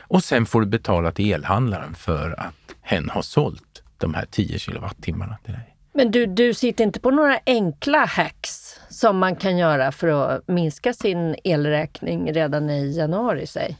Och 0.00 0.24
sen 0.24 0.46
får 0.46 0.60
du 0.60 0.66
betala 0.66 1.12
till 1.12 1.32
elhandlaren 1.32 1.94
för 1.94 2.40
att 2.40 2.74
hen 2.82 3.10
har 3.10 3.22
sålt 3.22 3.82
de 3.98 4.14
här 4.14 4.26
10 4.30 4.58
kilowattimmarna 4.58 5.38
till 5.44 5.52
dig. 5.52 5.76
Men 5.92 6.10
du, 6.10 6.26
du 6.26 6.54
sitter 6.54 6.84
inte 6.84 7.00
på 7.00 7.10
några 7.10 7.38
enkla 7.46 8.04
hacks 8.04 8.80
som 8.88 9.18
man 9.18 9.36
kan 9.36 9.58
göra 9.58 9.92
för 9.92 10.08
att 10.08 10.48
minska 10.48 10.92
sin 10.92 11.36
elräkning 11.44 12.32
redan 12.32 12.70
i 12.70 12.96
januari, 12.96 13.46
säg? 13.46 13.76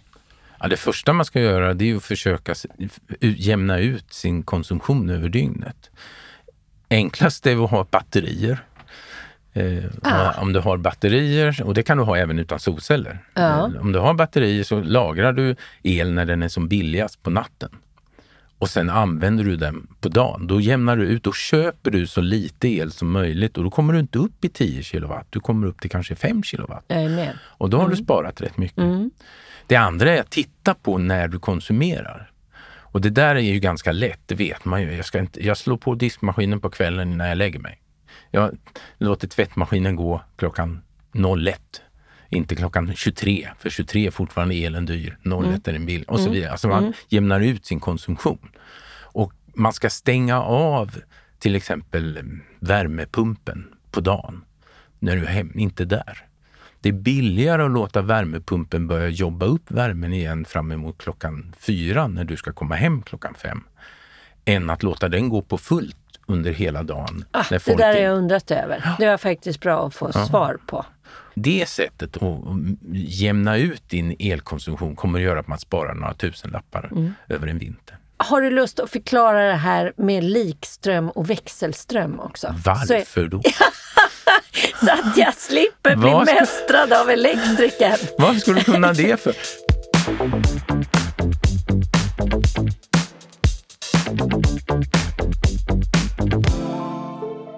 Ja, 0.61 0.69
det 0.69 0.77
första 0.77 1.13
man 1.13 1.25
ska 1.25 1.41
göra 1.41 1.75
det 1.75 1.91
är 1.91 1.97
att 1.97 2.03
försöka 2.05 2.55
jämna 3.21 3.79
ut 3.79 4.13
sin 4.13 4.43
konsumtion 4.43 5.11
över 5.11 5.29
dygnet. 5.29 5.91
Enklast 6.91 7.47
är 7.47 7.65
att 7.65 7.71
ha 7.71 7.87
batterier. 7.91 8.59
Eh, 9.53 9.85
Ah. 10.03 10.41
Om 10.41 10.53
du 10.53 10.61
har 10.61 10.77
batterier, 10.77 11.63
och 11.65 11.75
det 11.75 11.83
kan 11.83 11.99
du 11.99 12.05
ha 12.05 12.17
även 12.17 12.39
utan 12.39 12.61
solceller. 12.61 13.19
Ja. 13.35 13.59
Eh, 13.75 13.81
Om 13.81 13.93
du 13.93 13.99
har 13.99 14.15
batterier 14.15 14.65
så 14.65 14.81
lagrar 14.81 15.33
du 15.33 15.57
el 15.83 16.13
när 16.13 16.25
den 16.25 16.43
är 16.43 16.49
som 16.49 16.69
billigast 16.69 17.23
på 17.23 17.31
natten. 17.31 17.71
Och 18.59 18.71
sen 18.71 18.91
använder 18.91 19.45
du 19.45 19.57
den 19.57 19.87
på 20.01 20.09
dagen. 20.09 20.47
Då 20.47 20.61
jämnar 20.61 20.97
du 20.97 21.05
ut 21.07 21.27
och 21.27 21.35
köper 21.35 21.91
du 21.91 22.07
så 22.07 22.21
lite 22.21 22.69
el 22.69 22.93
som 22.93 23.11
möjligt 23.11 23.57
och 23.59 23.65
då 23.65 23.71
kommer 23.71 23.93
du 23.93 23.99
inte 24.01 24.19
upp 24.19 24.45
i 24.45 24.49
10 24.49 24.83
kilowatt. 24.83 25.27
Du 25.31 25.41
kommer 25.41 25.67
upp 25.67 25.81
till 25.81 25.91
kanske 25.91 26.17
5 26.17 26.43
kilowatt. 26.43 26.85
Och 27.43 27.71
då 27.71 27.79
har 27.79 27.89
du 27.89 27.97
sparat 27.97 28.41
rätt 28.41 28.57
mycket. 28.59 28.79
Mm. 28.79 29.11
Det 29.67 29.77
andra 29.77 30.11
är 30.11 30.21
att 30.21 30.31
titta 30.31 30.75
på 30.75 30.99
när 30.99 31.29
du 31.29 31.39
konsumerar. 31.39 32.31
Och 32.95 33.01
det 33.01 33.11
där 33.11 33.35
är 33.35 33.41
ju 33.41 33.59
ganska 33.59 33.93
lätt, 33.93 34.21
det 34.27 34.35
vet 34.35 34.65
man 34.65 34.83
ju. 34.83 34.97
Jag, 34.97 35.05
ska 35.05 35.19
inte, 35.19 35.47
jag 35.47 35.57
slår 35.57 35.77
på 35.77 35.95
diskmaskinen 35.95 36.61
på 36.61 36.71
kvällen 36.71 37.19
när 37.19 37.29
jag 37.29 37.39
lägger 37.39 37.59
mig. 37.59 37.81
Jag 38.31 38.59
låter 38.99 39.29
tvättmaskinen 39.29 39.97
gå 39.97 40.21
klockan 40.37 40.83
01. 41.47 41.61
Inte 42.29 42.57
klockan 42.57 42.95
23, 42.95 43.49
för 43.59 43.71
23 43.71 44.07
är 44.07 44.11
fortfarande 44.11 44.55
elen 44.55 44.87
dyr. 44.87 45.19
01 45.55 45.69
är 45.69 45.73
den 45.73 45.87
billig 45.87 46.11
och 46.11 46.21
så 46.21 46.31
vidare. 46.31 46.51
Alltså 46.51 46.69
man 46.69 46.93
jämnar 47.09 47.41
ut 47.41 47.67
sin 47.67 47.81
konsumtion. 47.81 48.51
Och 49.01 49.33
man 49.55 49.73
ska 49.73 49.91
stänga 49.91 50.43
av 50.43 51.01
till 51.39 51.57
exempel 51.57 52.29
värmepumpen 52.61 53.75
på 53.91 54.01
dagen 54.01 54.45
när 54.99 55.17
du 55.17 55.23
är 55.23 55.31
hem, 55.31 55.59
inte 55.59 55.85
där. 55.85 56.27
Det 56.85 56.89
är 56.89 56.93
billigare 56.93 57.63
att 57.63 57.71
låta 57.71 58.03
värmepumpen 58.03 58.87
börja 58.87 59.09
jobba 59.09 59.47
upp 59.47 59.71
värmen 59.71 60.13
igen 60.13 60.45
fram 60.45 60.73
emot 60.73 60.99
klockan 60.99 61.55
fyra 61.61 62.07
när 62.07 62.25
du 62.25 62.37
ska 62.37 62.53
komma 62.53 62.75
hem 62.75 63.03
klockan 63.03 63.35
fem. 63.35 63.65
Än 64.45 64.71
att 64.71 64.83
låta 64.83 65.09
den 65.09 65.29
gå 65.29 65.43
på 65.43 65.59
fullt 65.59 65.97
under 66.27 66.53
hela 66.53 66.83
dagen. 66.83 67.25
Ah, 67.31 67.45
det 67.51 67.67
där 67.67 67.85
har 67.87 67.95
är- 67.95 68.03
jag 68.05 68.17
undrat 68.19 68.51
över. 68.51 68.95
Det 68.99 69.07
var 69.07 69.17
faktiskt 69.19 69.61
bra 69.61 69.87
att 69.87 69.95
få 69.95 70.13
svar 70.13 70.59
på. 70.67 70.87
Det 71.35 71.69
sättet 71.69 72.17
att 72.23 72.41
jämna 72.93 73.57
ut 73.57 73.89
din 73.89 74.17
elkonsumtion 74.19 74.97
kommer 74.97 75.19
att 75.19 75.25
göra 75.25 75.41
att 75.41 75.49
man 75.49 75.59
sparar 75.59 75.95
några 75.95 76.15
tusenlappar 76.15 76.89
Mm. 76.93 77.15
över 77.29 77.47
en 77.47 77.59
vinter. 77.59 77.99
Har 78.17 78.41
du 78.41 78.51
lust 78.51 78.81
att 78.81 78.91
förklara 78.91 79.47
det 79.49 79.55
här 79.57 79.93
med 79.97 80.25
likström 80.25 81.09
och 81.11 81.31
växelström 81.31 82.21
också? 82.21 82.47
Så, 82.47 82.55
Varför 82.65 83.27
då? 83.29 83.43
så 84.85 84.91
att 84.93 85.17
jag 85.17 85.35
slipper 85.35 85.97
bli 85.97 86.11
ska- 86.11 86.25
mästrad 86.25 86.93
av 86.93 87.11
elektrikern. 87.11 87.99
Varför 88.19 88.41
skulle 88.41 88.61
du 88.61 88.65
kunna 88.65 88.93
det 88.93 89.21
för? 89.21 89.35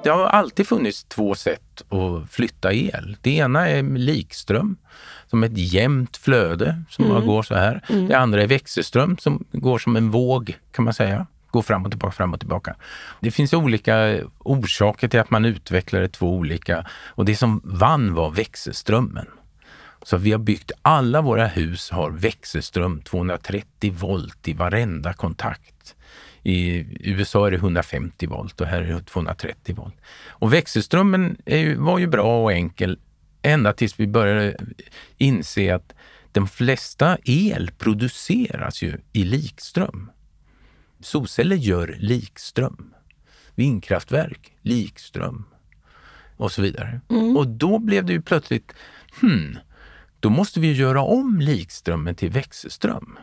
Det 0.05 0.11
har 0.11 0.27
alltid 0.27 0.69
funnits 0.69 1.05
två 1.05 1.35
sätt 1.35 1.83
att 1.93 2.31
flytta 2.31 2.73
el. 2.73 3.17
Det 3.21 3.31
ena 3.37 3.69
är 3.69 3.83
likström, 3.83 4.77
som 5.31 5.43
ett 5.45 5.59
jämnt 5.59 6.17
flöde 6.17 6.83
som 6.91 7.09
bara 7.09 7.21
går 7.21 7.43
så 7.43 7.55
här. 7.55 7.83
Det 8.09 8.15
andra 8.15 8.43
är 8.43 8.47
växelström 8.47 9.19
som 9.19 9.45
går 9.53 9.79
som 9.79 9.97
en 9.97 10.11
våg 10.11 10.57
kan 10.73 10.85
man 10.85 10.95
säga. 10.95 11.27
Går 11.57 11.63
fram 11.63 11.85
och 11.85 11.91
tillbaka, 11.91 12.13
fram 12.13 12.35
och 12.35 12.41
tillbaka. 12.41 12.77
Det 13.21 13.31
finns 13.31 13.53
olika 13.53 14.21
orsaker 14.39 15.09
till 15.09 15.21
att 15.21 15.31
man 15.31 15.45
utvecklade 15.45 16.09
två 16.09 16.35
olika 16.35 16.87
och 16.91 17.25
det 17.25 17.37
som 17.37 17.61
vann 17.65 18.15
var 18.15 18.31
växelströmmen. 18.31 19.27
Så 20.03 20.17
vi 20.17 20.33
har 20.33 20.39
byggt, 20.39 20.73
alla 20.83 21.21
våra 21.21 21.47
hus 21.47 21.91
har 21.91 22.11
växelström 22.11 23.03
230 23.03 23.95
volt 23.99 24.49
i 24.49 24.53
varenda 24.53 25.13
kontakt. 25.13 25.95
I 26.43 26.87
USA 27.11 27.47
är 27.47 27.51
det 27.51 27.57
150 27.57 28.27
volt 28.27 28.61
och 28.61 28.67
här 28.67 28.83
är 28.83 28.93
det 28.93 29.03
230 29.03 29.75
volt. 29.77 29.97
Och 30.29 30.53
växelströmmen 30.53 31.37
är 31.45 31.59
ju, 31.59 31.77
var 31.77 31.99
ju 31.99 32.07
bra 32.07 32.43
och 32.43 32.53
enkel 32.53 32.99
ända 33.43 33.73
tills 33.73 34.01
vi 34.01 34.07
började 34.07 34.57
inse 35.19 35.75
att 35.75 35.95
de 36.33 36.49
flesta 36.49 37.19
el 37.25 37.71
produceras 37.79 38.83
ju 38.83 38.99
i 39.13 39.25
likström. 39.25 40.11
Solceller 41.07 41.57
gör 41.57 41.97
likström. 42.01 42.95
Vindkraftverk, 43.55 44.57
likström 44.63 45.45
och 46.37 46.53
så 46.53 46.63
vidare. 46.63 47.01
Och 47.37 47.49
då 47.49 47.79
blev 47.79 48.05
det 48.05 48.13
ju 48.13 48.23
plötsligt, 48.23 48.73
hmm, 49.21 49.59
då 50.21 50.31
måste 50.31 50.61
vi 50.61 50.73
göra 50.73 51.03
om 51.03 51.41
likströmmen 51.41 52.15
till 52.15 52.31
växelström. 52.31 53.19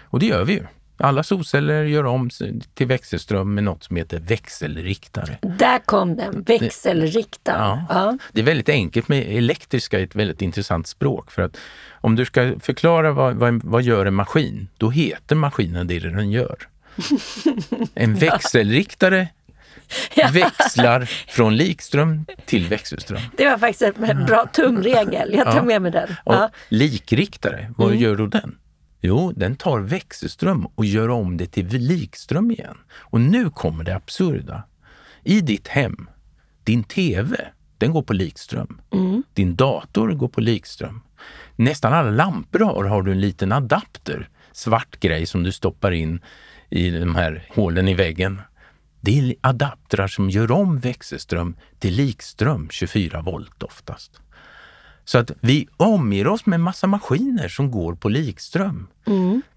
Och 0.00 0.20
det 0.20 0.26
gör 0.26 0.44
vi 0.44 0.52
ju. 0.52 0.66
Alla 1.00 1.22
solceller 1.22 1.84
gör 1.84 2.04
om 2.04 2.30
till 2.74 2.86
växelström 2.86 3.54
med 3.54 3.64
något 3.64 3.84
som 3.84 3.96
heter 3.96 4.20
växelriktare. 4.20 5.38
Där 5.42 5.78
kom 5.78 6.16
den, 6.16 6.42
växelriktaren. 6.42 7.60
Ja. 7.60 7.86
Ja. 7.88 8.18
Det 8.32 8.40
är 8.40 8.44
väldigt 8.44 8.68
enkelt 8.68 9.08
med 9.08 9.36
elektriska, 9.36 10.00
ett 10.00 10.14
väldigt 10.14 10.42
intressant 10.42 10.86
språk. 10.86 11.30
För 11.30 11.42
att 11.42 11.56
om 11.90 12.16
du 12.16 12.24
ska 12.24 12.52
förklara 12.60 13.12
vad, 13.12 13.36
vad, 13.36 13.64
vad 13.64 13.82
gör 13.82 14.06
en 14.06 14.14
maskin, 14.14 14.68
då 14.76 14.90
heter 14.90 15.36
maskinen 15.36 15.86
det 15.86 15.98
den 15.98 16.30
gör. 16.30 16.56
En 17.94 18.14
växelriktare 18.14 19.28
växlar 20.32 21.04
från 21.28 21.56
likström 21.56 22.26
till 22.44 22.68
växelström. 22.68 23.20
Det 23.36 23.46
var 23.46 23.58
faktiskt 23.58 23.98
en 23.98 24.24
bra 24.24 24.46
tumregel. 24.52 25.34
Jag 25.34 25.52
tar 25.52 25.62
med 25.62 25.82
mig 25.82 25.90
den. 25.90 26.16
Ja. 26.24 26.50
likriktare, 26.68 27.72
vad 27.76 27.96
gör 27.96 28.16
då 28.16 28.26
den? 28.26 28.56
Jo, 29.00 29.32
den 29.36 29.56
tar 29.56 29.80
växelström 29.80 30.66
och 30.74 30.84
gör 30.84 31.08
om 31.08 31.36
det 31.36 31.46
till 31.46 31.68
likström 31.68 32.50
igen. 32.50 32.76
Och 32.92 33.20
nu 33.20 33.50
kommer 33.50 33.84
det 33.84 33.96
absurda. 33.96 34.62
I 35.22 35.40
ditt 35.40 35.68
hem, 35.68 36.08
din 36.64 36.84
TV, 36.84 37.36
den 37.78 37.92
går 37.92 38.02
på 38.02 38.12
likström. 38.12 38.80
Din 39.34 39.56
dator 39.56 40.12
går 40.12 40.28
på 40.28 40.40
likström. 40.40 41.00
Nästan 41.56 41.92
alla 41.92 42.10
lampor 42.10 42.60
har, 42.60 42.84
har 42.84 43.02
du 43.02 43.12
en 43.12 43.20
liten 43.20 43.52
adapter, 43.52 44.28
svart 44.52 45.00
grej 45.00 45.26
som 45.26 45.42
du 45.42 45.52
stoppar 45.52 45.92
in 45.92 46.20
i 46.70 46.90
de 46.90 47.14
här 47.14 47.46
hålen 47.48 47.88
i 47.88 47.94
väggen. 47.94 48.40
Det 49.00 49.18
är 49.18 49.34
adaptrar 49.40 50.08
som 50.08 50.30
gör 50.30 50.50
om 50.50 50.78
växelström 50.78 51.56
till 51.78 51.94
likström, 51.94 52.68
24 52.70 53.22
volt 53.22 53.62
oftast. 53.62 54.20
Så 55.10 55.18
att 55.18 55.30
vi 55.40 55.68
omger 55.76 56.26
oss 56.26 56.46
med 56.46 56.60
massa 56.60 56.86
maskiner 56.86 57.48
som 57.48 57.70
går 57.70 57.94
på 57.94 58.08
likström. 58.08 58.86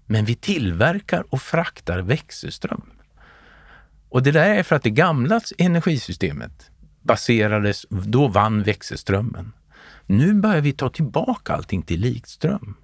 Men 0.06 0.24
vi 0.24 0.34
tillverkar 0.34 1.24
och 1.30 1.42
fraktar 1.42 1.98
växelström. 1.98 2.90
Och 4.08 4.22
det 4.22 4.30
där 4.30 4.54
är 4.54 4.62
för 4.62 4.76
att 4.76 4.82
det 4.82 4.90
gamla 4.90 5.40
energisystemet 5.58 6.70
baserades, 7.02 7.86
då 7.88 8.28
vann 8.28 8.62
växelströmmen. 8.62 9.52
Nu 10.06 10.34
börjar 10.34 10.60
vi 10.60 10.72
ta 10.72 10.88
tillbaka 10.88 11.52
allting 11.52 11.82
till 11.82 12.00
likström. 12.00 12.74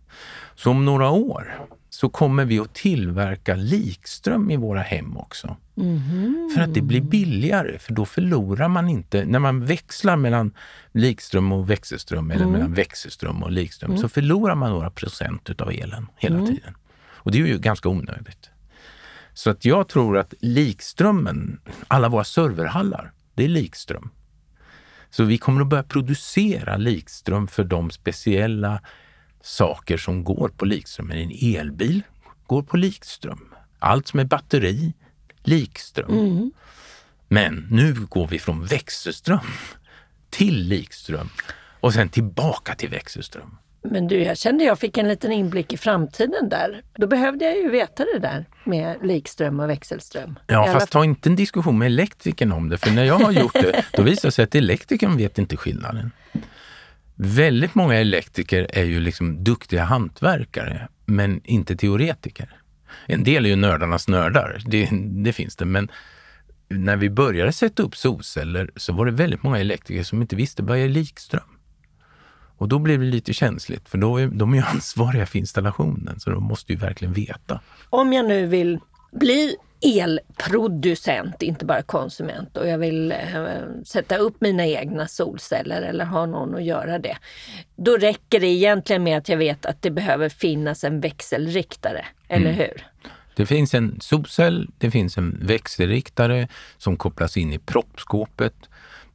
Så 0.55 0.71
om 0.71 0.85
några 0.85 1.11
år, 1.11 1.67
så 1.91 2.09
kommer 2.09 2.45
vi 2.45 2.59
att 2.59 2.75
tillverka 2.75 3.55
likström 3.55 4.51
i 4.51 4.57
våra 4.57 4.81
hem 4.81 5.17
också. 5.17 5.57
Mm. 5.77 6.51
För 6.55 6.63
att 6.63 6.75
det 6.75 6.83
blir 6.83 7.01
billigare, 7.01 7.79
för 7.79 7.93
då 7.93 8.07
förlorar 8.07 8.69
man 8.69 8.89
inte... 8.89 9.25
När 9.25 9.39
man 9.39 9.65
växlar 9.65 10.17
mellan 10.17 10.53
likström 10.93 11.53
och 11.53 11.71
växelström 11.71 12.31
eller 12.31 12.43
mm. 12.43 12.53
mellan 12.53 12.75
växelström 12.75 13.43
och 13.43 13.51
likström 13.51 13.91
mm. 13.91 14.03
så 14.03 14.09
förlorar 14.09 14.55
man 14.55 14.71
några 14.71 14.91
procent 14.91 15.51
utav 15.51 15.71
elen 15.71 16.07
hela 16.17 16.37
mm. 16.37 16.47
tiden. 16.47 16.75
Och 17.09 17.31
det 17.31 17.41
är 17.41 17.47
ju 17.47 17.59
ganska 17.59 17.89
onödigt. 17.89 18.51
Så 19.35 19.51
att 19.51 19.65
jag 19.65 19.89
tror 19.89 20.19
att 20.19 20.35
likströmmen, 20.41 21.61
alla 21.89 22.09
våra 22.09 22.25
serverhallar, 22.25 23.13
det 23.35 23.45
är 23.45 23.49
likström. 23.49 24.11
Så 25.11 25.25
vi 25.25 25.39
kommer 25.39 25.61
att 25.61 25.67
börja 25.67 25.83
producera 25.83 26.77
likström 26.77 27.47
för 27.47 27.65
de 27.65 27.91
speciella 27.91 28.81
saker 29.43 29.97
som 29.97 30.25
går 30.25 30.49
på 30.49 30.65
likström. 30.65 31.11
En 31.11 31.33
elbil 31.43 32.03
går 32.47 32.63
på 32.63 32.77
likström. 32.77 33.55
Allt 33.79 34.09
som 34.09 34.21
är 34.21 34.25
batteri, 34.25 34.93
likström. 35.43 36.11
Mm. 36.11 36.53
Men 37.29 37.67
nu 37.71 37.95
går 37.95 38.27
vi 38.27 38.39
från 38.39 38.65
växelström 38.65 39.39
till 40.31 40.69
likström 40.69 41.29
och 41.81 41.95
sen 41.95 42.09
tillbaka 42.09 42.75
till 42.75 42.89
växelström. 42.89 43.57
Men 43.83 44.09
du, 44.09 44.23
jag 44.23 44.39
kände 44.39 44.65
jag 44.65 44.79
fick 44.79 44.99
en 44.99 45.09
liten 45.09 45.33
inblick 45.33 45.73
i 45.73 45.77
framtiden 45.77 46.49
där. 46.49 46.83
Då 46.95 47.07
behövde 47.07 47.45
jag 47.45 47.57
ju 47.57 47.71
veta 47.71 48.05
det 48.05 48.19
där 48.19 48.47
med 48.65 48.97
likström 49.03 49.61
och 49.61 49.71
växelström. 49.71 50.39
Ja, 50.47 50.67
fast 50.73 50.93
ta 50.93 51.05
inte 51.05 51.29
en 51.29 51.37
diskussion 51.37 51.79
med 51.79 51.87
elektrikern 51.87 52.53
om 52.53 52.69
det, 52.69 52.79
för 52.79 52.91
när 52.91 53.05
jag 53.05 53.19
har 53.19 53.33
gjort 53.33 53.53
det, 53.53 53.85
då 53.93 54.03
visar 54.03 54.29
det 54.29 54.33
sig 54.33 54.43
att 54.43 54.55
elektrikern 54.55 55.17
vet 55.17 55.39
inte 55.39 55.57
skillnaden. 55.57 56.11
Väldigt 57.23 57.75
många 57.75 57.95
elektriker 57.95 58.67
är 58.73 58.85
ju 58.85 59.01
liksom 59.01 59.45
duktiga 59.45 59.85
hantverkare, 59.85 60.89
men 61.07 61.41
inte 61.45 61.77
teoretiker. 61.77 62.61
En 63.07 63.25
del 63.25 63.45
är 63.45 63.51
ju 63.51 63.57
nördarnas 63.57 64.09
nördar, 64.09 64.63
det, 64.67 64.89
det 65.25 65.33
finns 65.33 65.57
det, 65.57 65.65
men 65.65 65.91
när 66.69 66.97
vi 66.97 67.11
började 67.11 67.53
sätta 67.53 67.83
upp 67.83 67.97
solceller 67.97 68.71
så 68.77 68.93
var 68.93 69.07
det 69.07 69.13
väldigt 69.13 69.43
många 69.43 69.59
elektriker 69.59 70.03
som 70.03 70.23
inte 70.23 70.37
visste 70.37 70.63
vad 70.63 70.79
är 70.79 70.89
likström. 70.89 71.59
Och 72.57 72.69
då 72.69 72.79
blir 72.79 72.99
det 72.99 73.05
lite 73.05 73.33
känsligt, 73.33 73.89
för 73.89 73.99
då 73.99 74.17
är, 74.17 74.27
de 74.27 74.53
är 74.53 74.57
ju 74.57 74.63
ansvariga 74.75 75.27
för 75.27 75.39
installationen, 75.39 76.21
så 76.21 76.31
de 76.31 76.45
måste 76.45 76.73
ju 76.73 76.79
verkligen 76.79 77.15
veta. 77.15 77.61
Om 77.91 78.13
jag 78.13 78.29
nu 78.29 78.47
vill 78.47 78.79
bli 79.13 79.57
elproducent, 79.81 81.43
inte 81.43 81.65
bara 81.65 81.83
konsument 81.83 82.57
och 82.57 82.69
jag 82.69 82.79
vill 82.79 83.13
eh, 83.13 83.19
sätta 83.85 84.17
upp 84.17 84.41
mina 84.41 84.67
egna 84.67 85.09
solceller 85.09 85.83
eller 85.83 86.05
ha 86.05 86.27
någon 86.27 86.55
att 86.55 86.65
göra 86.65 86.99
det. 86.99 87.17
Då 87.77 87.97
räcker 87.97 88.41
det 88.41 88.47
egentligen 88.47 89.03
med 89.03 89.19
att 89.19 89.29
jag 89.29 89.37
vet 89.37 89.67
att 89.67 89.83
det 89.83 89.91
behöver 89.91 90.29
finnas 90.29 90.85
en 90.85 91.01
växelriktare, 91.01 92.05
eller 92.29 92.51
mm. 92.51 92.59
hur? 92.59 92.87
Det 93.35 93.47
finns 93.47 93.75
en 93.75 94.01
solcell, 94.01 94.71
det 94.79 94.91
finns 94.91 95.19
en 95.19 95.39
växelriktare 95.43 96.49
som 96.79 96.97
kopplas 96.97 97.37
in 97.37 97.53
i 97.53 97.59
proppskåpet 97.59 98.55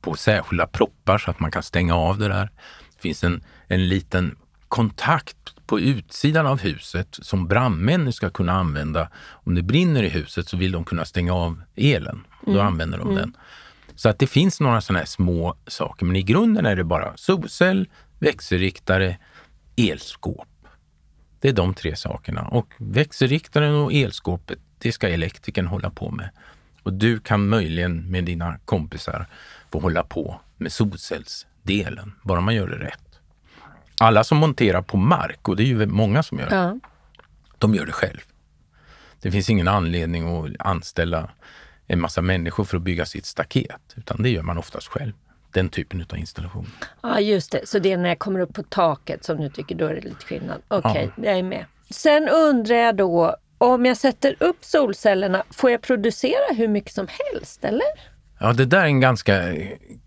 på 0.01 0.15
särskilda 0.15 0.67
proppar 0.67 1.17
så 1.17 1.31
att 1.31 1.39
man 1.39 1.51
kan 1.51 1.63
stänga 1.63 1.95
av 1.95 2.17
det 2.17 2.27
där. 2.27 2.49
Det 2.95 3.01
finns 3.01 3.23
en, 3.23 3.43
en 3.67 3.87
liten 3.87 4.35
kontakt 4.67 5.44
på 5.67 5.79
utsidan 5.79 6.47
av 6.47 6.59
huset 6.59 7.19
som 7.21 7.47
brandmän 7.47 8.13
ska 8.13 8.29
kunna 8.29 8.51
använda. 8.51 9.09
Om 9.29 9.55
det 9.55 9.61
brinner 9.61 10.03
i 10.03 10.09
huset 10.09 10.49
så 10.49 10.57
vill 10.57 10.71
de 10.71 10.83
kunna 10.83 11.05
stänga 11.05 11.33
av 11.33 11.61
elen. 11.75 12.23
Då 12.45 12.51
mm. 12.51 12.67
använder 12.67 12.97
de 12.97 13.07
mm. 13.07 13.15
den. 13.15 13.37
Så 13.95 14.09
att 14.09 14.19
det 14.19 14.27
finns 14.27 14.59
några 14.59 14.81
sådana 14.81 14.99
här 14.99 15.05
små 15.05 15.55
saker, 15.67 16.05
men 16.05 16.15
i 16.15 16.23
grunden 16.23 16.65
är 16.65 16.75
det 16.75 16.83
bara 16.83 17.17
solcell, 17.17 17.87
växelriktare, 18.19 19.17
elskåp. 19.75 20.47
Det 21.39 21.49
är 21.49 21.53
de 21.53 21.73
tre 21.73 21.95
sakerna. 21.95 22.47
Och 22.47 22.67
växelriktaren 22.77 23.75
och 23.75 23.93
elskåpet, 23.93 24.59
det 24.77 24.91
ska 24.91 25.09
elektrikern 25.09 25.67
hålla 25.67 25.89
på 25.89 26.11
med. 26.11 26.29
Och 26.83 26.93
du 26.93 27.19
kan 27.19 27.47
möjligen 27.47 28.11
med 28.11 28.23
dina 28.23 28.59
kompisar 28.65 29.25
få 29.71 29.79
hålla 29.79 30.03
på 30.03 30.39
med 30.57 30.71
solcellsdelen, 30.71 32.11
bara 32.23 32.41
man 32.41 32.55
gör 32.55 32.67
det 32.67 32.85
rätt. 32.85 33.04
Alla 33.99 34.23
som 34.23 34.37
monterar 34.37 34.81
på 34.81 34.97
mark, 34.97 35.49
och 35.49 35.55
det 35.55 35.63
är 35.63 35.65
ju 35.65 35.85
många 35.85 36.23
som 36.23 36.39
gör 36.39 36.49
det, 36.49 36.55
ja. 36.55 36.79
de 37.57 37.75
gör 37.75 37.85
det 37.85 37.91
själv. 37.91 38.19
Det 39.21 39.31
finns 39.31 39.49
ingen 39.49 39.67
anledning 39.67 40.37
att 40.37 40.51
anställa 40.59 41.29
en 41.87 42.01
massa 42.01 42.21
människor 42.21 42.63
för 42.63 42.77
att 42.77 42.83
bygga 42.83 43.05
sitt 43.05 43.25
staket, 43.25 43.93
utan 43.95 44.23
det 44.23 44.29
gör 44.29 44.41
man 44.43 44.57
oftast 44.57 44.87
själv. 44.87 45.13
Den 45.51 45.69
typen 45.69 46.05
av 46.11 46.17
installation. 46.17 46.71
Ja, 47.01 47.19
just 47.19 47.51
det. 47.51 47.67
Så 47.67 47.79
det 47.79 47.91
är 47.91 47.97
när 47.97 48.09
jag 48.09 48.19
kommer 48.19 48.39
upp 48.39 48.53
på 48.53 48.63
taket 48.63 49.23
som 49.23 49.37
du 49.37 49.49
tycker, 49.49 49.75
då 49.75 49.85
är 49.85 49.95
det 49.95 50.01
lite 50.01 50.25
skillnad. 50.25 50.61
Okej, 50.67 50.91
okay, 50.91 51.03
ja. 51.03 51.11
jag 51.29 51.39
är 51.39 51.43
med. 51.43 51.65
Sen 51.89 52.29
undrar 52.29 52.75
jag 52.75 52.95
då, 52.95 53.35
om 53.57 53.85
jag 53.85 53.97
sätter 53.97 54.35
upp 54.39 54.57
solcellerna, 54.61 55.43
får 55.51 55.71
jag 55.71 55.81
producera 55.81 56.53
hur 56.55 56.67
mycket 56.67 56.93
som 56.93 57.07
helst, 57.07 57.63
eller? 57.63 58.15
Ja, 58.39 58.53
det 58.53 58.65
där 58.65 58.81
är 58.81 58.85
en 58.85 58.99
ganska 58.99 59.53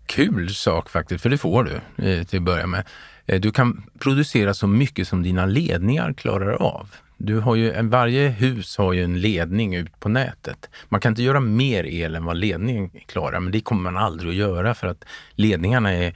kul 0.05 0.49
sak 0.49 0.89
faktiskt, 0.89 1.21
för 1.21 1.29
det 1.29 1.37
får 1.37 1.63
du 1.63 2.05
eh, 2.09 2.23
till 2.23 2.39
att 2.39 2.43
börja 2.43 2.67
med. 2.67 2.83
Eh, 3.29 3.39
du 3.39 3.51
kan 3.51 3.83
producera 3.99 4.53
så 4.53 4.67
mycket 4.67 5.07
som 5.07 5.23
dina 5.23 5.45
ledningar 5.45 6.13
klarar 6.13 6.53
av. 6.53 6.95
Du 7.17 7.39
har 7.39 7.55
ju, 7.55 7.81
varje 7.81 8.29
hus 8.29 8.77
har 8.77 8.93
ju 8.93 9.03
en 9.03 9.21
ledning 9.21 9.75
ut 9.75 9.99
på 9.99 10.09
nätet. 10.09 10.69
Man 10.89 11.01
kan 11.01 11.11
inte 11.11 11.23
göra 11.23 11.39
mer 11.39 11.83
el 11.83 12.15
än 12.15 12.25
vad 12.25 12.37
ledningen 12.37 12.89
klarar, 12.89 13.39
men 13.39 13.51
det 13.51 13.61
kommer 13.61 13.91
man 13.91 14.03
aldrig 14.03 14.29
att 14.29 14.35
göra 14.35 14.73
för 14.73 14.87
att 14.87 15.05
ledningarna 15.35 15.93
är 15.93 16.13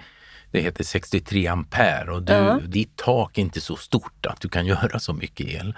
det 0.51 0.61
heter 0.61 0.83
63 0.83 1.47
ampere 1.47 2.11
och 2.11 2.23
du, 2.23 2.33
ja. 2.33 2.59
ditt 2.67 2.95
tak 2.95 3.37
är 3.37 3.41
inte 3.41 3.61
så 3.61 3.75
stort 3.75 4.25
att 4.25 4.41
du 4.41 4.49
kan 4.49 4.65
göra 4.73 4.99
så 4.99 5.13
mycket 5.13 5.47
el. 5.47 5.73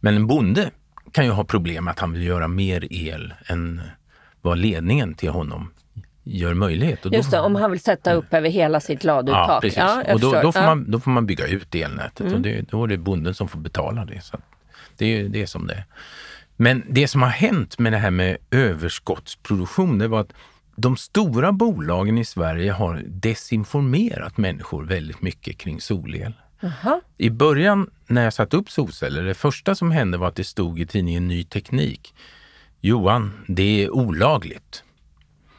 Men 0.00 0.14
en 0.14 0.26
bonde 0.26 0.70
kan 1.12 1.24
ju 1.24 1.30
ha 1.30 1.44
problem 1.44 1.88
att 1.88 1.98
han 1.98 2.12
vill 2.12 2.22
göra 2.22 2.48
mer 2.48 2.92
el 2.92 3.34
än 3.46 3.80
vad 4.42 4.58
ledningen 4.58 5.14
till 5.14 5.30
honom 5.30 5.70
gör 6.26 6.54
möjlighet. 6.54 7.06
Och 7.06 7.14
Just 7.14 7.30
det, 7.30 7.40
om 7.40 7.54
han 7.54 7.70
vill 7.70 7.80
sätta 7.80 8.12
upp 8.12 8.34
över 8.34 8.48
hela 8.48 8.80
sitt 8.80 9.04
laduttag. 9.04 9.50
Ja, 9.50 9.58
precis. 9.62 9.78
Ja, 9.78 10.02
och 10.12 10.20
då, 10.20 10.32
då, 10.42 10.52
får 10.52 10.60
man, 10.60 10.90
då 10.90 11.00
får 11.00 11.10
man 11.10 11.26
bygga 11.26 11.46
ut 11.46 11.74
elnätet 11.74 12.20
mm. 12.20 12.34
och 12.34 12.40
det, 12.40 12.70
då 12.70 12.84
är 12.84 12.88
det 12.88 12.98
bonden 12.98 13.34
som 13.34 13.48
får 13.48 13.58
betala 13.58 14.04
det. 14.04 14.20
Så 14.20 14.38
det 14.96 15.06
är 15.06 15.28
det 15.28 15.46
som 15.46 15.66
det 15.66 15.74
är. 15.74 15.84
Men 16.56 16.82
det 16.88 17.08
som 17.08 17.22
har 17.22 17.28
hänt 17.28 17.78
med 17.78 17.92
det 17.92 17.98
här 17.98 18.10
med 18.10 18.36
överskottsproduktion, 18.50 19.98
det 19.98 20.08
var 20.08 20.20
att 20.20 20.32
de 20.76 20.96
stora 20.96 21.52
bolagen 21.52 22.18
i 22.18 22.24
Sverige 22.24 22.72
har 22.72 23.02
desinformerat 23.06 24.36
människor 24.36 24.84
väldigt 24.84 25.22
mycket 25.22 25.58
kring 25.58 25.80
solel. 25.80 26.32
Aha. 26.62 27.00
I 27.18 27.30
början 27.30 27.90
när 28.06 28.24
jag 28.24 28.32
satte 28.32 28.56
upp 28.56 28.70
solceller, 28.70 29.22
det 29.22 29.34
första 29.34 29.74
som 29.74 29.90
hände 29.90 30.18
var 30.18 30.28
att 30.28 30.36
det 30.36 30.44
stod 30.44 30.80
i 30.80 30.86
tidningen 30.86 31.28
Ny 31.28 31.44
Teknik. 31.44 32.14
Johan, 32.80 33.32
det 33.48 33.84
är 33.84 33.90
olagligt. 33.90 34.82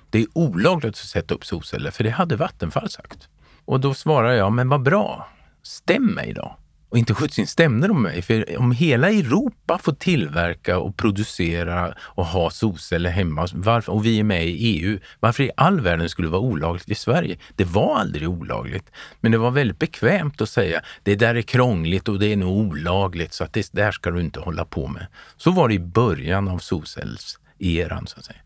Det 0.10 0.20
är 0.20 0.28
olagligt 0.34 0.90
att 0.90 0.98
sätta 0.98 1.36
upp 1.36 1.46
solceller, 1.46 1.92
för 1.92 2.04
det 2.04 2.10
hade 2.10 2.36
Vattenfall 2.36 2.90
sagt. 2.90 3.30
Och 3.66 3.80
då 3.80 3.94
svarar 3.94 4.32
jag, 4.32 4.54
men 4.54 4.70
vad 4.70 4.82
bra, 4.82 5.28
stäm 5.64 6.06
mig 6.06 6.34
då. 6.34 6.58
Och 6.90 6.98
inte 6.98 7.14
sjutton 7.14 7.48
stämde 7.48 7.88
de 7.88 8.02
mig, 8.02 8.22
för 8.22 8.58
om 8.60 8.72
hela 8.72 9.10
Europa 9.10 9.78
får 9.78 9.94
tillverka 9.94 10.80
och 10.80 10.98
producera 10.98 11.94
och 12.00 12.26
ha 12.26 12.50
solceller 12.50 13.10
hemma 13.10 13.48
varför, 13.54 13.92
och 13.92 14.06
vi 14.06 14.20
är 14.20 14.24
med 14.24 14.48
i 14.48 14.52
EU, 14.52 15.00
varför 15.20 15.44
i 15.44 15.52
all 15.58 15.82
världen 15.82 16.10
skulle 16.10 16.28
det 16.28 16.32
vara 16.32 16.42
olagligt 16.42 16.90
i 16.90 16.96
Sverige? 16.96 17.38
Det 17.56 17.64
var 17.64 18.00
aldrig 18.00 18.30
olagligt, 18.30 18.92
men 19.22 19.32
det 19.32 19.38
var 19.38 19.52
väldigt 19.52 19.80
bekvämt 19.80 20.42
att 20.42 20.50
säga 20.50 20.82
det 21.04 21.16
där 21.16 21.36
är 21.36 21.42
krångligt 21.42 22.08
och 22.08 22.20
det 22.20 22.34
är 22.34 22.38
nog 22.38 22.58
olagligt 22.58 23.34
så 23.34 23.44
att 23.44 23.54
det 23.54 23.70
där 23.74 23.92
ska 23.92 24.12
du 24.12 24.22
inte 24.22 24.40
hålla 24.40 24.66
på 24.66 24.88
med. 24.88 25.08
Så 25.38 25.52
var 25.52 25.68
det 25.68 25.74
i 25.74 25.80
början 25.80 26.48
av 26.48 26.58
solcellseran 26.58 28.08
så 28.08 28.20
att 28.20 28.26
säga. 28.26 28.40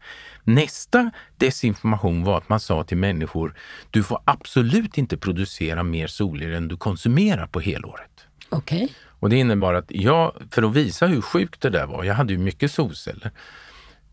Nästa 0.43 1.11
desinformation 1.37 2.23
var 2.23 2.37
att 2.37 2.49
man 2.49 2.59
sa 2.59 2.83
till 2.83 2.97
människor, 2.97 3.55
du 3.91 4.03
får 4.03 4.21
absolut 4.25 4.97
inte 4.97 5.17
producera 5.17 5.83
mer 5.83 6.07
solel 6.07 6.53
än 6.53 6.67
du 6.67 6.77
konsumerar 6.77 7.47
på 7.47 7.59
helåret. 7.59 8.25
Okej. 8.49 8.83
Okay. 8.83 8.95
Och 9.21 9.29
det 9.29 9.35
innebar 9.35 9.73
att 9.73 9.85
jag, 9.89 10.33
för 10.51 10.63
att 10.63 10.73
visa 10.75 11.07
hur 11.07 11.21
sjukt 11.21 11.61
det 11.61 11.69
där 11.69 11.85
var, 11.85 12.03
jag 12.03 12.15
hade 12.15 12.33
ju 12.33 12.39
mycket 12.39 12.71
solceller. 12.71 13.31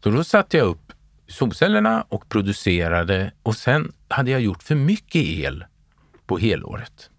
Så 0.02 0.10
då 0.10 0.24
satte 0.24 0.56
jag 0.56 0.66
upp 0.66 0.92
solcellerna 1.28 2.04
och 2.08 2.28
producerade 2.28 3.32
och 3.42 3.56
sen 3.56 3.92
hade 4.08 4.30
jag 4.30 4.40
gjort 4.40 4.62
för 4.62 4.74
mycket 4.74 5.22
el 5.22 5.64
på 6.26 6.38
helåret. 6.38 7.10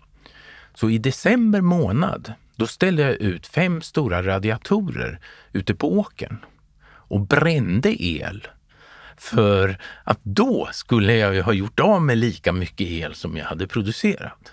Så 0.74 0.90
i 0.90 0.98
december 0.98 1.62
månad, 1.62 2.34
då 2.56 2.68
ställde 2.68 3.02
jag 3.02 3.12
ut 3.12 3.48
fem 3.48 3.82
stora 3.82 4.24
radiatorer 4.24 5.20
ute 5.54 5.76
på 5.76 5.98
åkern 6.00 6.38
och 6.86 7.28
brände 7.28 8.04
el 8.04 8.48
för 9.20 9.78
att 10.04 10.20
då 10.24 10.70
skulle 10.72 11.16
jag 11.16 11.36
ju 11.36 11.42
ha 11.42 11.54
gjort 11.54 11.80
av 11.80 12.02
med 12.02 12.18
lika 12.18 12.52
mycket 12.52 12.88
el 12.88 13.16
som 13.16 13.38
jag 13.38 13.46
hade 13.46 13.68
producerat. 13.68 14.52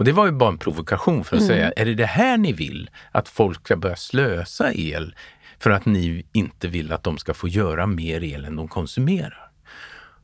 Och 0.00 0.04
det 0.04 0.12
var 0.12 0.26
ju 0.26 0.32
bara 0.32 0.48
en 0.48 0.58
provokation 0.58 1.24
för 1.24 1.36
att 1.36 1.42
mm. 1.42 1.54
säga, 1.54 1.72
är 1.76 1.84
det 1.84 1.94
det 1.94 2.06
här 2.06 2.38
ni 2.38 2.52
vill? 2.52 2.90
Att 3.12 3.28
folk 3.28 3.64
ska 3.64 3.76
börja 3.76 3.96
slösa 3.96 4.72
el 4.72 5.14
för 5.58 5.70
att 5.70 5.86
ni 5.86 6.26
inte 6.32 6.68
vill 6.68 6.92
att 6.92 7.02
de 7.02 7.18
ska 7.18 7.34
få 7.34 7.48
göra 7.48 7.86
mer 7.86 8.24
el 8.24 8.44
än 8.44 8.56
de 8.56 8.68
konsumerar. 8.68 9.50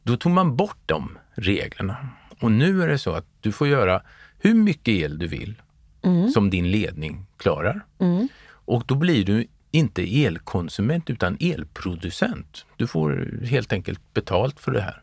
Då 0.03 0.16
tog 0.16 0.33
man 0.33 0.57
bort 0.57 0.79
de 0.87 1.19
reglerna. 1.35 1.97
Och 2.40 2.53
nu 2.53 2.83
är 2.83 2.88
det 2.88 2.99
så 2.99 3.12
att 3.12 3.27
du 3.40 3.53
får 3.53 3.69
göra 3.69 4.03
hur 4.38 4.55
mycket 4.55 4.88
el 4.88 5.19
du 5.19 5.27
vill 5.27 5.55
mm. 6.03 6.31
som 6.31 6.51
din 6.51 6.71
ledning 6.71 7.27
klarar. 7.37 7.85
Mm. 7.99 8.29
Och 8.49 8.83
då 8.87 8.95
blir 8.95 9.25
du 9.25 9.47
inte 9.70 10.24
elkonsument 10.24 11.11
utan 11.11 11.37
elproducent. 11.40 12.66
Du 12.76 12.87
får 12.87 13.31
helt 13.46 13.72
enkelt 13.72 14.14
betalt 14.14 14.61
för 14.61 14.72
det 14.72 14.81
här. 14.81 15.02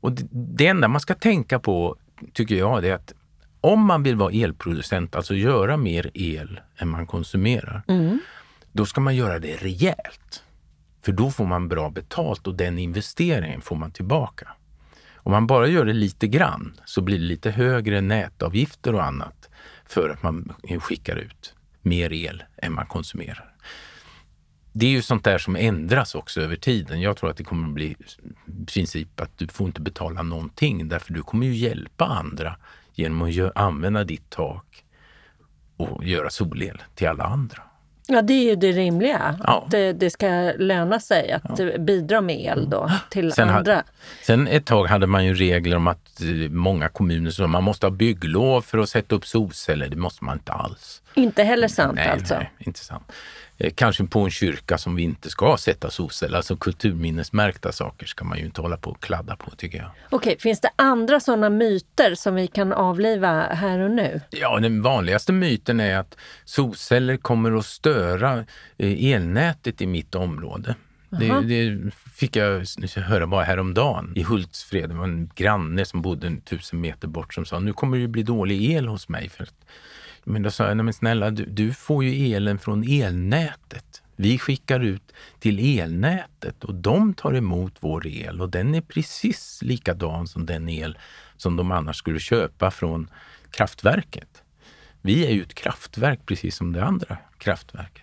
Och 0.00 0.12
det, 0.30 0.66
enda 0.66 0.88
man 0.88 1.00
ska 1.00 1.14
tänka 1.14 1.58
på, 1.58 1.96
tycker 2.32 2.54
jag, 2.54 2.84
är 2.84 2.94
att 2.94 3.12
om 3.60 3.80
man 3.86 4.02
vill 4.02 4.16
vara 4.16 4.32
elproducent, 4.32 5.16
alltså 5.16 5.34
göra 5.34 5.76
mer 5.76 6.10
el 6.14 6.60
än 6.76 6.88
man 6.88 7.06
konsumerar, 7.06 7.82
Mm. 7.88 8.18
då 8.72 8.86
ska 8.86 9.00
man 9.00 9.16
göra 9.16 9.38
det 9.38 9.56
rejält. 9.56 10.42
För 11.04 11.12
då 11.12 11.30
får 11.30 11.46
man 11.46 11.68
bra 11.68 11.90
betalt 11.90 12.46
och 12.46 12.54
den 12.54 12.78
investeringen 12.78 13.60
får 13.60 13.76
man 13.76 13.90
tillbaka. 13.90 14.48
Om 15.14 15.32
man 15.32 15.46
bara 15.46 15.66
gör 15.68 15.84
det 15.84 15.92
lite 15.92 16.26
grann 16.28 16.80
så 16.84 17.00
blir 17.00 17.18
det 17.18 17.24
lite 17.24 17.50
högre 17.50 18.00
nätavgifter 18.00 18.94
och 18.94 19.04
annat 19.04 19.48
för 19.86 20.10
att 20.10 20.22
man 20.22 20.52
skickar 20.80 21.16
ut 21.16 21.54
mer 21.82 22.12
el 22.12 22.42
än 22.56 22.72
man 22.72 22.86
konsumerar. 22.86 23.52
Det 24.78 24.86
är 24.86 24.90
ju 24.90 25.02
sånt 25.02 25.24
där 25.24 25.38
som 25.38 25.56
ändras 25.56 26.14
också 26.14 26.40
över 26.40 26.56
tiden. 26.56 27.00
Jag 27.00 27.16
tror 27.16 27.30
att 27.30 27.36
det 27.36 27.44
kommer 27.44 27.68
att 27.68 27.74
bli 27.74 27.86
i 27.86 27.96
princip 28.66 29.20
att 29.20 29.38
du 29.38 29.48
får 29.48 29.66
inte 29.66 29.80
betala 29.80 30.22
någonting 30.22 30.88
därför 30.88 31.12
du 31.12 31.22
kommer 31.22 31.46
ju 31.46 31.54
hjälpa 31.54 32.04
andra 32.04 32.56
genom 32.94 33.22
att 33.22 33.28
gö- 33.28 33.52
använda 33.54 34.04
ditt 34.04 34.30
tak 34.30 34.84
och 35.76 36.04
göra 36.04 36.30
solel 36.30 36.82
till 36.94 37.08
alla 37.08 37.24
andra. 37.24 37.62
Ja, 38.08 38.22
det 38.22 38.32
är 38.32 38.44
ju 38.44 38.56
det 38.56 38.72
rimliga. 38.72 39.38
Ja. 39.44 39.62
Att 39.64 39.70
det, 40.00 40.12
ska 40.12 40.26
löna 40.58 41.00
sig 41.00 41.32
att 41.32 41.60
eh, 41.60 41.66
bidra 41.78 42.20
med 42.20 42.40
el 42.40 42.70
då 42.70 42.90
till 43.10 43.32
Sen 43.32 43.48
andra. 43.48 43.82
Sen 44.22 44.48
ett 44.48 44.66
tag 44.66 44.86
hade 44.86 45.06
man 45.06 45.24
ju 45.24 45.34
regler 45.34 45.76
om 45.76 45.86
att 45.86 46.20
eh, 46.20 46.50
många 46.50 46.88
kommuner 46.88 47.30
sa 47.30 47.46
man 47.46 47.64
måste 47.64 47.86
ha 47.86 47.90
bygglov 47.90 48.60
för 48.60 48.78
att 48.78 48.88
sätta 48.88 49.14
upp 49.14 49.26
solceller. 49.26 49.88
Det 49.88 49.96
måste 49.96 50.24
man 50.24 50.36
inte 50.36 50.52
alls. 50.52 51.02
Inte 51.14 51.42
heller 51.42 51.68
sant 51.68 51.94
nej, 51.94 52.08
alltså. 52.08 52.34
nej, 52.34 52.52
inte 52.58 52.80
sant. 52.80 53.12
Eh, 53.58 53.72
Kanske 53.74 54.04
på 54.06 54.20
en 54.20 54.30
kyrka 54.30 54.78
som 54.78 54.96
vi 54.96 55.02
inte 55.02 55.30
ska 55.30 55.56
sätta 55.56 55.90
solceller. 55.90 56.36
Alltså 56.36 56.56
kulturminnesmärkta 56.56 57.72
saker 57.72 58.06
ska 58.06 58.24
man 58.24 58.38
ju 58.38 58.44
inte 58.44 58.60
hålla 58.60 58.76
på 58.76 58.90
och 58.90 59.02
kladda 59.02 59.36
på 59.36 59.50
tycker 59.50 59.78
jag. 59.78 59.90
Okej, 60.10 60.36
finns 60.38 60.60
det 60.60 60.70
andra 60.76 61.20
sådana 61.20 61.50
myter 61.50 62.14
som 62.14 62.34
vi 62.34 62.46
kan 62.46 62.72
avliva 62.72 63.42
här 63.42 63.78
och 63.78 63.90
nu? 63.90 64.20
Ja, 64.30 64.58
den 64.60 64.82
vanligaste 64.82 65.32
myten 65.32 65.80
är 65.80 65.98
att 65.98 66.16
solceller 66.44 67.16
kommer 67.16 67.58
att 67.58 67.66
störa 67.66 68.44
eh, 68.78 69.12
elnätet 69.12 69.80
i 69.80 69.86
mitt 69.86 70.14
område. 70.14 70.74
Det, 71.10 71.40
det 71.40 71.90
fick 72.14 72.36
jag 72.36 72.66
höra 72.96 73.26
bara 73.26 73.44
häromdagen 73.44 74.12
i 74.16 74.22
Hultsfred. 74.22 74.88
Det 74.90 74.94
var 74.94 75.04
en 75.04 75.30
granne 75.34 75.84
som 75.84 76.02
bodde 76.02 76.26
en 76.26 76.40
tusen 76.40 76.80
meter 76.80 77.08
bort 77.08 77.34
som 77.34 77.44
sa 77.44 77.58
nu 77.58 77.72
kommer 77.72 77.98
det 77.98 78.08
bli 78.08 78.22
dålig 78.22 78.70
el 78.70 78.88
hos 78.88 79.08
mig. 79.08 79.28
För 79.28 79.42
att, 79.42 79.54
men 80.28 80.42
då 80.42 80.50
sa 80.50 80.66
jag, 80.68 80.76
nej 80.76 80.84
men 80.84 80.94
snälla 80.94 81.30
du, 81.30 81.44
du 81.44 81.72
får 81.72 82.04
ju 82.04 82.34
elen 82.34 82.58
från 82.58 82.84
elnätet. 82.88 84.02
Vi 84.16 84.38
skickar 84.38 84.80
ut 84.80 85.12
till 85.38 85.78
elnätet 85.78 86.64
och 86.64 86.74
de 86.74 87.14
tar 87.14 87.34
emot 87.34 87.74
vår 87.80 88.06
el 88.06 88.40
och 88.40 88.50
den 88.50 88.74
är 88.74 88.80
precis 88.80 89.62
likadan 89.62 90.26
som 90.26 90.46
den 90.46 90.68
el 90.68 90.98
som 91.36 91.56
de 91.56 91.70
annars 91.70 91.96
skulle 91.96 92.20
köpa 92.20 92.70
från 92.70 93.10
kraftverket. 93.50 94.42
Vi 95.02 95.26
är 95.26 95.30
ju 95.30 95.42
ett 95.42 95.54
kraftverk 95.54 96.20
precis 96.26 96.56
som 96.56 96.72
det 96.72 96.84
andra 96.84 97.16
kraftverket. 97.38 98.02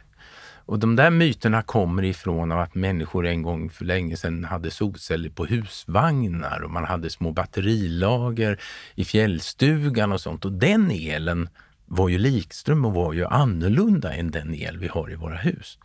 Och 0.65 0.79
de 0.79 0.95
där 0.95 1.09
myterna 1.09 1.62
kommer 1.62 2.03
ifrån 2.03 2.51
av 2.51 2.59
att 2.59 2.75
människor 2.75 3.27
en 3.27 3.41
gång 3.41 3.69
för 3.69 3.86
länge 3.86 4.17
sedan 4.17 4.43
hade 4.43 4.71
solceller 4.71 5.29
på 5.29 5.45
husvagnar 5.45 6.63
och 6.63 6.71
man 6.71 6.86
hade 6.86 7.09
små 7.09 7.31
batterilager 7.31 8.59
i 8.95 9.05
fjällstugan 9.05 10.12
och 10.12 10.21
sånt. 10.21 10.45
Och 10.45 10.51
den 10.51 10.91
elen 10.91 11.49
var 11.86 12.10
ju 12.10 12.17
likström 12.17 12.86
och 12.86 12.93
var 12.93 13.13
ju 13.13 13.26
annorlunda 13.26 14.13
än 14.13 14.32
den 14.32 14.56
el 14.56 14.78
vi 14.78 14.88
har 14.88 15.12
i 15.12 15.15
våra 15.15 15.38
hus. 15.38 15.78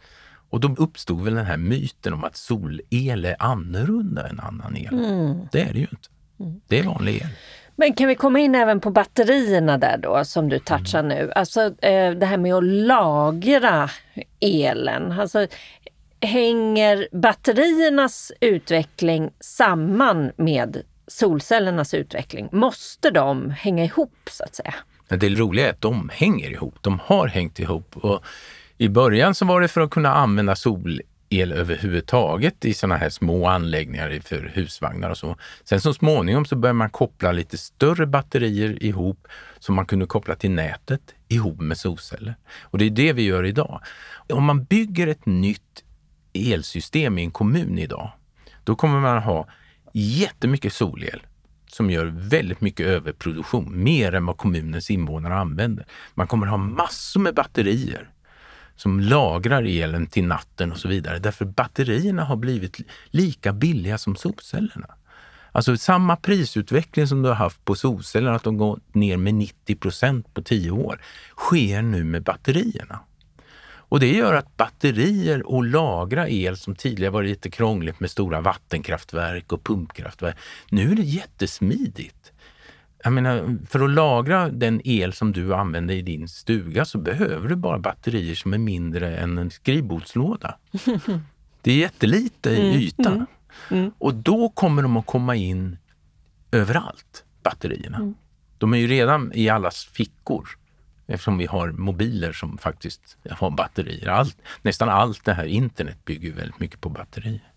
Och 0.51 0.61
då 0.61 0.75
uppstod 0.79 1.25
väl 1.25 1.35
den 1.35 1.47
här 1.47 1.57
myten 1.57 2.13
om 2.13 2.25
att 2.25 2.37
solel 2.37 3.25
är 3.25 3.37
annorlunda 3.39 4.29
än 4.29 4.41
annan 4.41 4.77
el. 4.77 4.89
Det 5.53 5.61
är 5.61 5.73
det 5.73 5.79
ju 5.79 5.87
inte. 5.91 6.09
Det 6.69 6.79
är 6.79 6.83
vanlig 6.83 7.15
el. 7.15 7.29
Men 7.77 7.93
kan 7.93 8.09
vi 8.09 8.15
komma 8.15 8.39
in 8.39 8.55
även 8.55 8.81
på 8.81 8.91
batterierna 8.91 9.79
där 9.79 9.99
då 9.99 10.25
som 10.25 10.49
du 10.49 10.59
touchar 10.59 11.03
nu? 11.03 11.33
Alltså 11.35 11.61
eh, 11.61 12.11
det 12.11 12.27
här 12.27 12.37
med 12.37 12.55
att 12.55 12.65
lagra 12.65 13.91
elen. 14.41 15.13
Alltså, 15.13 15.47
hänger 16.21 17.09
batteriernas 17.13 18.33
utveckling 18.41 19.31
samman 19.41 20.33
med 20.37 20.83
solcellernas 21.07 21.95
utveckling? 21.95 22.49
Måste 22.53 23.11
de 23.11 23.51
hänga 23.51 23.85
ihop 23.85 24.29
så 24.31 24.45
att 24.45 24.55
säga? 24.55 24.75
Men 25.09 25.18
det 25.18 25.29
roliga 25.29 25.66
är 25.66 25.71
att 25.71 25.81
de 25.81 26.11
hänger 26.12 26.51
ihop. 26.51 26.75
De 26.81 27.01
har 27.05 27.29
hängt 27.29 27.59
ihop. 27.59 27.97
Och 27.97 28.25
I 28.79 28.88
början 28.88 29.35
så 29.35 29.44
var 29.44 29.61
det 29.61 29.68
för 29.68 29.81
att 29.81 29.90
kunna 29.90 30.14
använda 30.14 30.57
solel 30.57 31.03
överhuvudtaget 31.53 32.64
i 32.64 32.75
sådana 32.75 32.97
här 32.97 33.11
små 33.11 33.47
anläggningar 33.47 34.21
för 34.25 34.51
husvagnar 34.55 35.11
och 35.11 35.18
så. 35.18 35.37
Sen 35.64 35.81
så 35.81 35.94
småningom 35.94 36.44
så 36.44 36.57
började 36.57 36.79
man 36.79 36.90
koppla 36.90 37.33
lite 37.33 37.59
större 37.59 38.07
batterier 38.07 38.83
ihop 38.83 39.27
som 39.59 39.75
man 39.75 39.87
kunde 39.87 40.07
koppla 40.07 40.35
till 40.35 40.51
nätet 40.51 41.14
ihop 41.29 41.61
med 41.61 41.79
solceller. 41.79 42.35
Och 42.62 42.79
det 42.79 42.85
är 42.85 42.90
det 42.90 43.12
vi 43.12 43.23
gör 43.23 43.44
idag. 43.44 43.81
Om 44.29 44.44
man 44.44 44.64
bygger 44.64 45.07
ett 45.07 45.27
nytt 45.27 45.85
elsystem 46.33 47.18
i 47.18 47.23
en 47.23 47.31
kommun 47.31 47.79
idag, 47.79 48.12
då 48.64 48.77
kommer 48.77 49.01
man 49.01 49.23
ha 49.23 49.47
jättemycket 49.92 50.73
solel 50.73 51.23
som 51.68 51.90
gör 51.90 52.04
väldigt 52.04 52.61
mycket 52.61 52.87
överproduktion, 52.87 53.83
mer 53.83 54.14
än 54.14 54.26
vad 54.26 54.37
kommunens 54.37 54.90
invånare 54.90 55.35
använder. 55.35 55.87
Man 56.14 56.26
kommer 56.26 56.46
ha 56.46 56.57
massor 56.57 57.20
med 57.20 57.35
batterier 57.35 58.11
som 58.76 59.00
lagrar 59.00 59.62
elen 59.62 60.07
till 60.07 60.24
natten 60.24 60.72
och 60.72 60.78
så 60.78 60.88
vidare. 60.88 61.18
Därför 61.18 61.44
batterierna 61.44 62.24
har 62.24 62.37
blivit 62.37 62.76
lika 63.11 63.52
billiga 63.52 63.98
som 63.98 64.16
solcellerna. 64.16 64.94
Alltså 65.52 65.76
samma 65.76 66.16
prisutveckling 66.16 67.07
som 67.07 67.22
du 67.22 67.28
har 67.28 67.37
haft 67.37 67.64
på 67.64 67.74
solcellerna, 67.74 68.37
att 68.37 68.42
de 68.42 68.57
gått 68.57 68.94
ner 68.94 69.16
med 69.16 69.35
90 69.35 69.76
procent 69.76 70.35
på 70.35 70.42
tio 70.42 70.70
år, 70.70 71.00
sker 71.37 71.83
nu 71.83 72.04
med 72.04 72.22
batterierna. 72.22 73.00
Och 73.88 74.01
det 74.01 74.12
gör 74.12 74.35
att 74.35 74.57
batterier 74.57 75.46
och 75.46 75.64
lagra 75.64 76.29
el 76.29 76.57
som 76.57 76.74
tidigare 76.74 77.11
var 77.11 77.22
lite 77.22 77.51
krångligt 77.51 78.01
med 78.01 78.11
stora 78.11 78.40
vattenkraftverk 78.40 79.53
och 79.53 79.64
pumpkraftverk. 79.64 80.37
Nu 80.70 80.92
är 80.92 80.96
det 80.96 81.03
jättesmidigt. 81.03 82.33
Jag 83.05 83.12
menar, 83.12 83.59
för 83.66 83.81
att 83.81 83.90
lagra 83.90 84.48
den 84.48 84.81
el 84.85 85.12
som 85.12 85.33
du 85.33 85.55
använder 85.55 85.94
i 85.94 86.03
din 86.03 86.29
stuga 86.29 86.85
så 86.85 86.98
behöver 86.98 87.48
du 87.48 87.57
bara 87.57 87.79
batterier 87.79 88.35
som 88.35 88.55
är 88.55 88.59
mindre 88.59 89.16
än 89.16 89.38
en 89.38 89.51
skrivbordslåda. 89.51 90.59
Det 91.62 91.72
är 91.72 91.77
jättelite 91.77 92.51
i 92.51 92.74
yta. 92.74 93.27
Och 93.98 94.14
då 94.14 94.48
kommer 94.48 94.83
de 94.83 94.96
att 94.96 95.07
komma 95.07 95.37
in 95.37 95.77
överallt, 96.51 97.24
batterierna. 97.42 98.14
De 98.59 98.74
är 98.74 98.79
ju 98.79 98.87
redan 98.87 99.33
i 99.35 99.48
allas 99.48 99.85
fickor 99.85 100.58
eftersom 101.09 101.38
vi 101.38 101.47
har 101.47 101.73
mobiler 101.73 102.33
som 102.33 102.59
faktiskt 102.59 103.16
har 103.31 103.51
batterier. 103.51 104.09
Allt, 104.09 104.37
nästan 104.62 104.88
allt 104.88 105.25
det 105.25 105.33
här 105.33 105.44
internet 105.44 106.05
bygger 106.05 106.33
väldigt 106.33 106.61
mycket 106.61 106.81
på 106.81 106.88
batterier. 106.88 107.53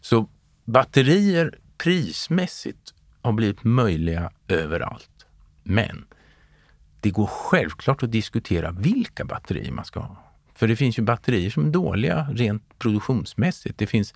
Så 0.00 0.28
batterier 0.64 1.58
prismässigt 1.78 2.94
har 3.22 3.32
blivit 3.32 3.64
möjliga 3.64 4.30
överallt. 4.48 5.26
Men 5.62 6.04
det 7.00 7.10
går 7.10 7.26
självklart 7.26 8.02
att 8.02 8.12
diskutera 8.12 8.70
vilka 8.70 9.24
batterier 9.24 9.72
man 9.72 9.84
ska 9.84 10.00
ha. 10.00 10.16
För 10.54 10.68
det 10.68 10.76
finns 10.76 10.98
ju 10.98 11.02
batterier 11.02 11.50
som 11.50 11.66
är 11.66 11.70
dåliga 11.70 12.28
rent 12.32 12.78
produktionsmässigt. 12.78 13.78
Det 13.78 13.86
finns 13.86 14.14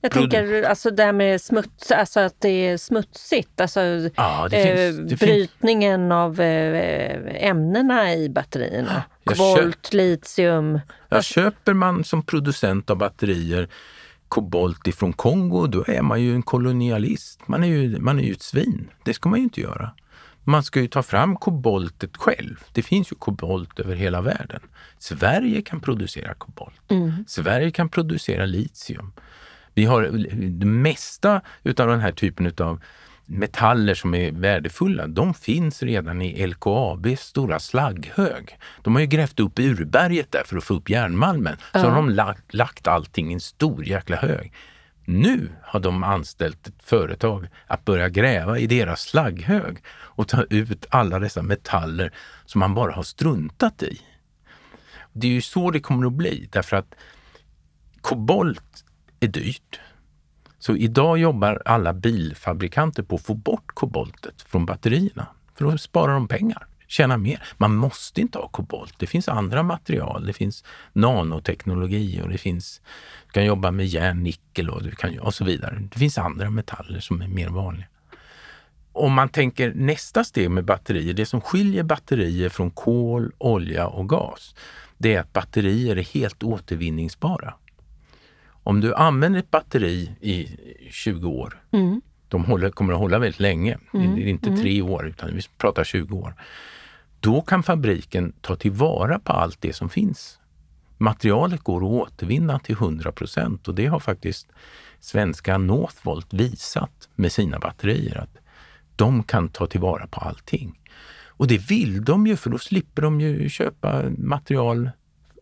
jag 0.00 0.12
tänker 0.12 0.62
alltså 0.62 0.90
det 0.90 1.02
här 1.04 1.12
med 1.12 1.40
smuts, 1.40 1.90
alltså 1.90 2.20
att 2.20 2.34
det 2.40 2.48
är 2.68 2.76
smutsigt. 2.76 3.60
Alltså 3.60 3.80
Ja, 4.16 4.48
det 4.50 4.56
eh, 4.56 4.76
finns- 4.92 5.10
det 5.10 5.16
finns- 5.16 5.20
brytningen 5.30 6.12
av 6.12 6.40
eh, 6.40 7.46
ämnena 7.48 8.14
i 8.14 8.28
batterierna. 8.28 9.02
Jag 9.24 9.36
Kobolt, 9.36 9.92
litium. 9.92 10.80
Ja, 11.08 11.22
köper 11.22 11.72
man 11.74 12.04
som 12.04 12.22
producent 12.22 12.90
av 12.90 12.96
batterier 12.96 13.68
kobolt 14.28 14.86
ifrån 14.86 15.12
Kongo, 15.12 15.66
då 15.66 15.84
är 15.88 16.02
man 16.02 16.22
ju 16.22 16.34
en 16.34 16.42
kolonialist. 16.42 17.48
Man 17.48 17.64
är 17.64 17.68
ju, 17.68 17.98
man 17.98 18.18
är 18.18 18.22
ju 18.22 18.32
ett 18.32 18.42
svin. 18.42 18.90
Det 19.04 19.14
ska 19.14 19.28
man 19.28 19.38
ju 19.38 19.42
inte 19.44 19.60
göra. 19.60 19.90
Man 20.44 20.64
ska 20.64 20.80
ju 20.80 20.88
ta 20.88 21.02
fram 21.02 21.36
koboltet 21.36 22.16
själv. 22.16 22.56
Det 22.72 22.82
finns 22.82 23.12
ju 23.12 23.16
kobolt 23.16 23.80
över 23.80 23.94
hela 23.94 24.20
världen. 24.20 24.60
Sverige 24.98 25.62
kan 25.62 25.80
producera 25.80 26.34
kobolt. 26.34 26.80
Sverige 27.26 27.70
kan 27.70 27.88
producera 27.88 28.46
litium. 28.46 29.12
Vi 29.76 29.84
har 29.84 30.02
det 30.50 30.66
mesta 30.66 31.40
utav 31.62 31.88
den 31.88 32.00
här 32.00 32.12
typen 32.12 32.46
utav 32.46 32.80
metaller 33.26 33.94
som 33.94 34.14
är 34.14 34.32
värdefulla, 34.32 35.06
de 35.06 35.34
finns 35.34 35.82
redan 35.82 36.22
i 36.22 36.46
LKABs 36.46 37.20
stora 37.20 37.58
slagghög. 37.58 38.58
De 38.82 38.94
har 38.94 39.00
ju 39.00 39.06
grävt 39.06 39.40
upp 39.40 39.58
urberget 39.58 40.32
där 40.32 40.42
för 40.44 40.56
att 40.56 40.64
få 40.64 40.74
upp 40.74 40.90
järnmalmen. 40.90 41.56
Så 41.72 41.78
har 41.78 41.96
de 41.96 42.10
lagt, 42.10 42.54
lagt 42.54 42.86
allting 42.86 43.30
i 43.30 43.34
en 43.34 43.40
stor 43.40 43.88
jäkla 43.88 44.16
hög. 44.16 44.52
Nu 45.04 45.48
har 45.62 45.80
de 45.80 46.02
anställt 46.02 46.68
ett 46.68 46.82
företag 46.82 47.48
att 47.66 47.84
börja 47.84 48.08
gräva 48.08 48.58
i 48.58 48.66
deras 48.66 49.00
slagghög 49.00 49.78
och 49.88 50.28
ta 50.28 50.42
ut 50.42 50.86
alla 50.88 51.18
dessa 51.18 51.42
metaller 51.42 52.12
som 52.44 52.58
man 52.58 52.74
bara 52.74 52.92
har 52.92 53.02
struntat 53.02 53.82
i. 53.82 54.00
det 55.12 55.26
är 55.26 55.32
ju 55.32 55.40
så 55.40 55.70
det 55.70 55.80
kommer 55.80 56.06
att 56.06 56.12
bli 56.12 56.48
därför 56.52 56.76
att 56.76 56.94
kobolt 58.00 58.85
är 59.20 59.28
dyrt. 59.28 59.80
Så 60.58 60.76
idag 60.76 61.18
jobbar 61.18 61.62
alla 61.64 61.92
bilfabrikanter 61.92 63.02
på 63.02 63.14
att 63.14 63.22
få 63.22 63.34
bort 63.34 63.66
koboltet 63.74 64.42
från 64.42 64.66
batterierna 64.66 65.26
för 65.56 65.64
då 65.64 65.78
sparar 65.78 66.14
de 66.14 66.28
pengar, 66.28 66.66
tjänar 66.86 67.16
mer. 67.16 67.42
Man 67.56 67.74
måste 67.74 68.20
inte 68.20 68.38
ha 68.38 68.48
kobolt. 68.48 68.94
Det 68.98 69.06
finns 69.06 69.28
andra 69.28 69.62
material. 69.62 70.26
Det 70.26 70.32
finns 70.32 70.64
nanoteknologi 70.92 72.20
och 72.22 72.28
det 72.28 72.38
finns, 72.38 72.80
du 73.26 73.32
kan 73.32 73.44
jobba 73.44 73.70
med 73.70 73.86
järn, 73.86 74.22
nickel 74.22 74.70
och, 74.70 74.82
du 74.82 74.90
kan, 74.90 75.18
och 75.18 75.34
så 75.34 75.44
vidare. 75.44 75.88
Det 75.92 75.98
finns 75.98 76.18
andra 76.18 76.50
metaller 76.50 77.00
som 77.00 77.22
är 77.22 77.28
mer 77.28 77.48
vanliga. 77.48 77.86
Om 78.92 79.12
man 79.12 79.28
tänker 79.28 79.74
nästa 79.74 80.24
steg 80.24 80.50
med 80.50 80.64
batterier, 80.64 81.14
det 81.14 81.26
som 81.26 81.40
skiljer 81.40 81.82
batterier 81.82 82.48
från 82.48 82.70
kol, 82.70 83.32
olja 83.38 83.86
och 83.86 84.08
gas, 84.08 84.54
det 84.98 85.14
är 85.14 85.20
att 85.20 85.32
batterier 85.32 85.96
är 85.96 86.02
helt 86.02 86.42
återvinningsbara. 86.42 87.54
Om 88.66 88.80
du 88.80 88.94
använder 88.94 89.40
ett 89.40 89.50
batteri 89.50 90.10
i 90.20 90.48
20 90.90 91.28
år, 91.28 91.62
mm. 91.72 92.00
de 92.28 92.44
håller, 92.44 92.70
kommer 92.70 92.92
att 92.92 92.98
hålla 92.98 93.18
väldigt 93.18 93.40
länge, 93.40 93.78
mm. 93.94 94.14
det 94.14 94.22
är 94.22 94.26
inte 94.26 94.48
mm. 94.48 94.60
tre 94.60 94.82
år 94.82 95.06
utan 95.06 95.36
vi 95.36 95.42
pratar 95.58 95.84
20 95.84 96.16
år. 96.16 96.34
Då 97.20 97.40
kan 97.40 97.62
fabriken 97.62 98.32
ta 98.40 98.56
tillvara 98.56 99.18
på 99.18 99.32
allt 99.32 99.60
det 99.60 99.72
som 99.72 99.88
finns. 99.88 100.38
Materialet 100.98 101.60
går 101.60 101.76
att 101.76 102.12
återvinna 102.12 102.58
till 102.58 102.74
100 102.74 103.12
procent 103.12 103.68
och 103.68 103.74
det 103.74 103.86
har 103.86 104.00
faktiskt 104.00 104.48
svenska 105.00 105.58
Northvolt 105.58 106.34
visat 106.34 107.08
med 107.14 107.32
sina 107.32 107.58
batterier 107.58 108.18
att 108.18 108.36
de 108.96 109.22
kan 109.22 109.48
ta 109.48 109.66
tillvara 109.66 110.06
på 110.06 110.20
allting. 110.20 110.80
Och 111.26 111.46
det 111.46 111.70
vill 111.70 112.04
de 112.04 112.26
ju 112.26 112.36
för 112.36 112.50
då 112.50 112.58
slipper 112.58 113.02
de 113.02 113.20
ju 113.20 113.48
köpa 113.48 114.02
material 114.18 114.90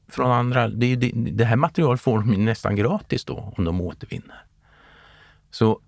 från 0.09 0.31
andra. 0.31 0.69
Det, 0.69 0.97
det, 0.97 1.13
det 1.15 1.45
här 1.45 1.57
materialet 1.57 2.01
får 2.01 2.19
de 2.19 2.45
nästan 2.45 2.77
gratis 2.77 3.25
då 3.25 3.53
om 3.57 3.65
de 3.65 3.81
återvinner. 3.81 4.45
Så 5.51 5.81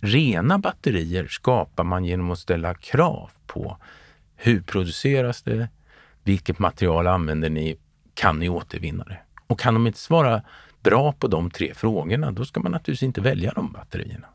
rena 0.00 0.58
batterier 0.58 1.26
skapar 1.26 1.84
man 1.84 2.04
genom 2.04 2.30
att 2.30 2.38
ställa 2.38 2.74
krav 2.74 3.30
på 3.46 3.76
hur 4.36 4.60
produceras 4.60 5.42
det? 5.42 5.68
Vilket 6.22 6.58
material 6.58 7.06
använder 7.06 7.50
ni? 7.50 7.78
Kan 8.14 8.38
ni 8.38 8.48
återvinna 8.48 9.04
det? 9.04 9.18
Och 9.46 9.60
kan 9.60 9.74
de 9.74 9.86
inte 9.86 9.98
svara 9.98 10.42
bra 10.82 11.12
på 11.12 11.26
de 11.28 11.50
tre 11.50 11.74
frågorna, 11.74 12.30
då 12.30 12.44
ska 12.44 12.60
man 12.60 12.72
naturligtvis 12.72 13.06
inte 13.06 13.20
välja 13.20 13.52
de 13.52 13.72
batterierna. 13.72 14.26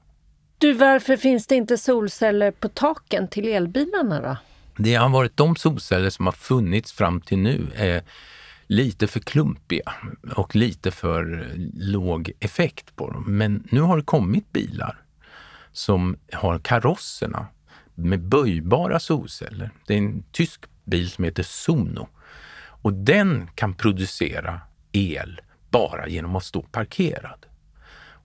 Du, 0.57 0.73
varför 0.73 1.17
finns 1.17 1.47
det 1.47 1.55
inte 1.55 1.77
solceller 1.77 2.51
på 2.51 2.69
taken 2.69 3.27
till 3.27 3.47
elbilarna 3.47 4.21
då? 4.21 4.37
Det 4.77 4.95
har 4.95 5.09
varit 5.09 5.37
de 5.37 5.55
solceller 5.55 6.09
som 6.09 6.25
har 6.25 6.33
funnits 6.33 6.91
fram 6.91 7.21
till 7.21 7.37
nu 7.37 7.67
är 7.75 8.03
lite 8.71 9.07
för 9.07 9.19
klumpiga 9.19 9.93
och 10.35 10.55
lite 10.55 10.91
för 10.91 11.51
låg 11.73 12.31
effekt 12.39 12.95
på 12.95 13.09
dem. 13.09 13.37
Men 13.37 13.67
nu 13.71 13.81
har 13.81 13.97
det 13.97 14.03
kommit 14.03 14.51
bilar 14.51 14.97
som 15.71 16.17
har 16.33 16.59
karosserna 16.59 17.47
med 17.95 18.19
böjbara 18.19 18.99
solceller. 18.99 19.71
Det 19.87 19.93
är 19.93 19.97
en 19.97 20.23
tysk 20.31 20.65
bil 20.83 21.09
som 21.09 21.23
heter 21.23 21.43
Sono 21.43 22.07
och 22.57 22.93
den 22.93 23.49
kan 23.55 23.73
producera 23.73 24.61
el 24.91 25.41
bara 25.69 26.07
genom 26.07 26.35
att 26.35 26.45
stå 26.45 26.61
parkerad. 26.61 27.45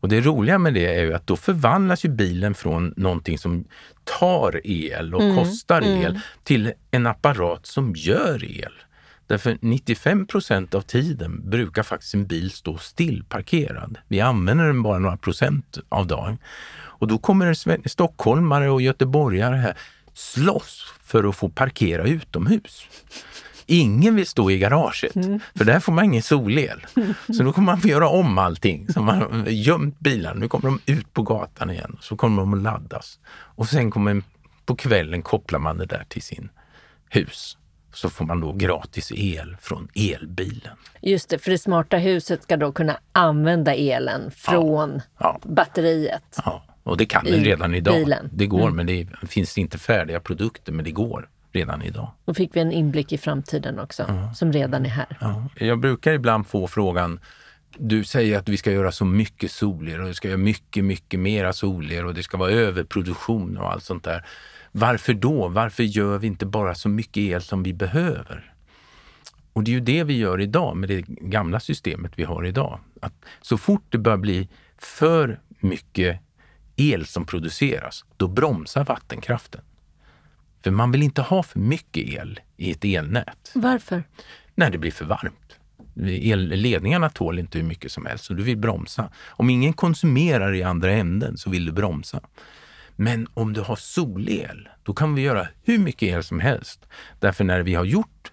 Och 0.00 0.08
det 0.08 0.20
roliga 0.20 0.58
med 0.58 0.74
det 0.74 0.94
är 0.94 1.04
ju 1.04 1.14
att 1.14 1.26
då 1.26 1.36
förvandlas 1.36 2.04
ju 2.04 2.08
bilen 2.08 2.54
från 2.54 2.94
någonting 2.96 3.38
som 3.38 3.64
tar 4.04 4.60
el 4.64 5.14
och 5.14 5.22
mm, 5.22 5.36
kostar 5.36 5.82
mm. 5.82 6.02
el 6.02 6.20
till 6.44 6.72
en 6.90 7.06
apparat 7.06 7.66
som 7.66 7.92
gör 7.96 8.44
el. 8.44 8.72
Därför 9.26 9.58
95 9.60 10.26
procent 10.26 10.74
av 10.74 10.80
tiden 10.80 11.50
brukar 11.50 11.82
faktiskt 11.82 12.14
en 12.14 12.26
bil 12.26 12.50
stå 12.50 12.78
stillparkerad. 12.78 13.98
Vi 14.08 14.20
använder 14.20 14.66
den 14.66 14.82
bara 14.82 14.98
några 14.98 15.16
procent 15.16 15.78
av 15.88 16.06
dagen. 16.06 16.38
Och 16.98 17.08
då 17.08 17.18
kommer 17.18 17.88
stockholmare 17.88 18.70
och 18.70 18.82
göteborgare 18.82 19.56
här 19.56 19.76
slåss 20.14 20.92
för 21.02 21.24
att 21.24 21.36
få 21.36 21.48
parkera 21.48 22.02
utomhus. 22.02 22.88
Ingen 23.66 24.14
vill 24.14 24.26
stå 24.26 24.50
i 24.50 24.58
garaget, 24.58 25.16
mm. 25.16 25.40
för 25.54 25.64
där 25.64 25.80
får 25.80 25.92
man 25.92 26.04
ingen 26.04 26.22
solel. 26.22 26.86
Så 27.36 27.42
då 27.42 27.52
kommer 27.52 27.66
man 27.66 27.80
få 27.80 27.88
göra 27.88 28.08
om 28.08 28.38
allting. 28.38 28.88
Så 28.92 29.02
man 29.02 29.22
har 29.22 29.48
gömt 29.48 29.98
bilarna, 29.98 30.40
nu 30.40 30.48
kommer 30.48 30.64
de 30.64 30.92
ut 30.92 31.12
på 31.12 31.22
gatan 31.22 31.70
igen. 31.70 31.96
Så 32.00 32.16
kommer 32.16 32.42
de 32.42 32.54
att 32.54 32.62
laddas. 32.62 33.18
Och 33.28 33.68
sen 33.68 33.90
kommer 33.90 34.22
på 34.64 34.76
kvällen 34.76 35.22
kopplar 35.22 35.58
man 35.58 35.78
det 35.78 35.86
där 35.86 36.04
till 36.08 36.22
sin 36.22 36.48
hus 37.10 37.56
så 37.96 38.10
får 38.10 38.24
man 38.24 38.40
då 38.40 38.52
gratis 38.52 39.12
el 39.14 39.56
från 39.60 39.88
elbilen. 39.94 40.76
Just 41.02 41.28
det, 41.28 41.38
för 41.38 41.50
det 41.50 41.58
smarta 41.58 41.96
huset 41.96 42.42
ska 42.42 42.56
då 42.56 42.72
kunna 42.72 42.98
använda 43.12 43.74
elen 43.74 44.30
från 44.30 45.00
ja, 45.18 45.40
ja. 45.42 45.48
batteriet. 45.48 46.38
Ja, 46.44 46.64
och 46.82 46.96
det 46.96 47.06
kan 47.06 47.24
den 47.24 47.44
redan 47.44 47.74
idag. 47.74 47.94
Bilen. 47.94 48.30
Det 48.32 48.46
går, 48.46 48.68
mm. 48.68 48.76
men 48.76 48.86
det 48.86 49.28
finns 49.28 49.58
inte 49.58 49.78
färdiga 49.78 50.20
produkter, 50.20 50.72
men 50.72 50.84
det 50.84 50.90
går 50.90 51.28
redan 51.52 51.82
idag. 51.82 52.10
Då 52.24 52.34
fick 52.34 52.56
vi 52.56 52.60
en 52.60 52.72
inblick 52.72 53.12
i 53.12 53.18
framtiden 53.18 53.78
också, 53.78 54.04
ja. 54.08 54.34
som 54.34 54.52
redan 54.52 54.86
är 54.86 54.90
här. 54.90 55.18
Ja. 55.20 55.48
Jag 55.56 55.80
brukar 55.80 56.12
ibland 56.12 56.46
få 56.46 56.66
frågan, 56.66 57.20
du 57.78 58.04
säger 58.04 58.38
att 58.38 58.48
vi 58.48 58.56
ska 58.56 58.72
göra 58.72 58.92
så 58.92 59.04
mycket 59.04 59.50
solel 59.50 60.00
och 60.00 60.08
vi 60.08 60.14
ska 60.14 60.28
göra 60.28 60.38
mycket, 60.38 60.84
mycket 60.84 61.20
mera 61.20 61.52
solel 61.52 62.06
och 62.06 62.14
det 62.14 62.22
ska 62.22 62.36
vara 62.36 62.50
överproduktion 62.50 63.58
och 63.58 63.72
allt 63.72 63.84
sånt 63.84 64.04
där. 64.04 64.24
Varför 64.78 65.14
då? 65.14 65.48
Varför 65.48 65.82
gör 65.82 66.18
vi 66.18 66.26
inte 66.26 66.46
bara 66.46 66.74
så 66.74 66.88
mycket 66.88 67.16
el 67.16 67.42
som 67.42 67.62
vi 67.62 67.72
behöver? 67.72 68.54
Och 69.52 69.64
det 69.64 69.70
är 69.70 69.72
ju 69.72 69.80
det 69.80 70.04
vi 70.04 70.16
gör 70.16 70.40
idag 70.40 70.76
med 70.76 70.88
det 70.88 71.04
gamla 71.06 71.60
systemet 71.60 72.12
vi 72.16 72.24
har 72.24 72.46
idag. 72.46 72.80
Att 73.02 73.14
så 73.40 73.58
fort 73.58 73.84
det 73.88 73.98
börjar 73.98 74.18
bli 74.18 74.48
för 74.78 75.40
mycket 75.60 76.20
el 76.76 77.06
som 77.06 77.24
produceras, 77.24 78.04
då 78.16 78.28
bromsar 78.28 78.84
vattenkraften. 78.84 79.60
För 80.62 80.70
man 80.70 80.92
vill 80.92 81.02
inte 81.02 81.22
ha 81.22 81.42
för 81.42 81.58
mycket 81.58 82.08
el 82.08 82.40
i 82.56 82.70
ett 82.70 82.84
elnät. 82.84 83.52
Varför? 83.54 84.04
När 84.54 84.70
det 84.70 84.78
blir 84.78 84.90
för 84.90 85.04
varmt. 85.04 85.58
Ledningarna 85.94 87.10
tål 87.10 87.38
inte 87.38 87.58
hur 87.58 87.66
mycket 87.66 87.92
som 87.92 88.06
helst, 88.06 88.24
så 88.24 88.34
du 88.34 88.42
vill 88.42 88.56
bromsa. 88.56 89.10
Om 89.26 89.50
ingen 89.50 89.72
konsumerar 89.72 90.54
i 90.54 90.62
andra 90.62 90.92
änden 90.92 91.36
så 91.36 91.50
vill 91.50 91.66
du 91.66 91.72
bromsa. 91.72 92.20
Men 92.96 93.26
om 93.34 93.52
du 93.52 93.60
har 93.60 93.76
solel, 93.76 94.68
då 94.82 94.94
kan 94.94 95.14
vi 95.14 95.22
göra 95.22 95.48
hur 95.62 95.78
mycket 95.78 96.02
el 96.02 96.22
som 96.24 96.40
helst. 96.40 96.86
Därför 97.20 97.44
när 97.44 97.60
vi 97.60 97.74
har 97.74 97.84
gjort 97.84 98.32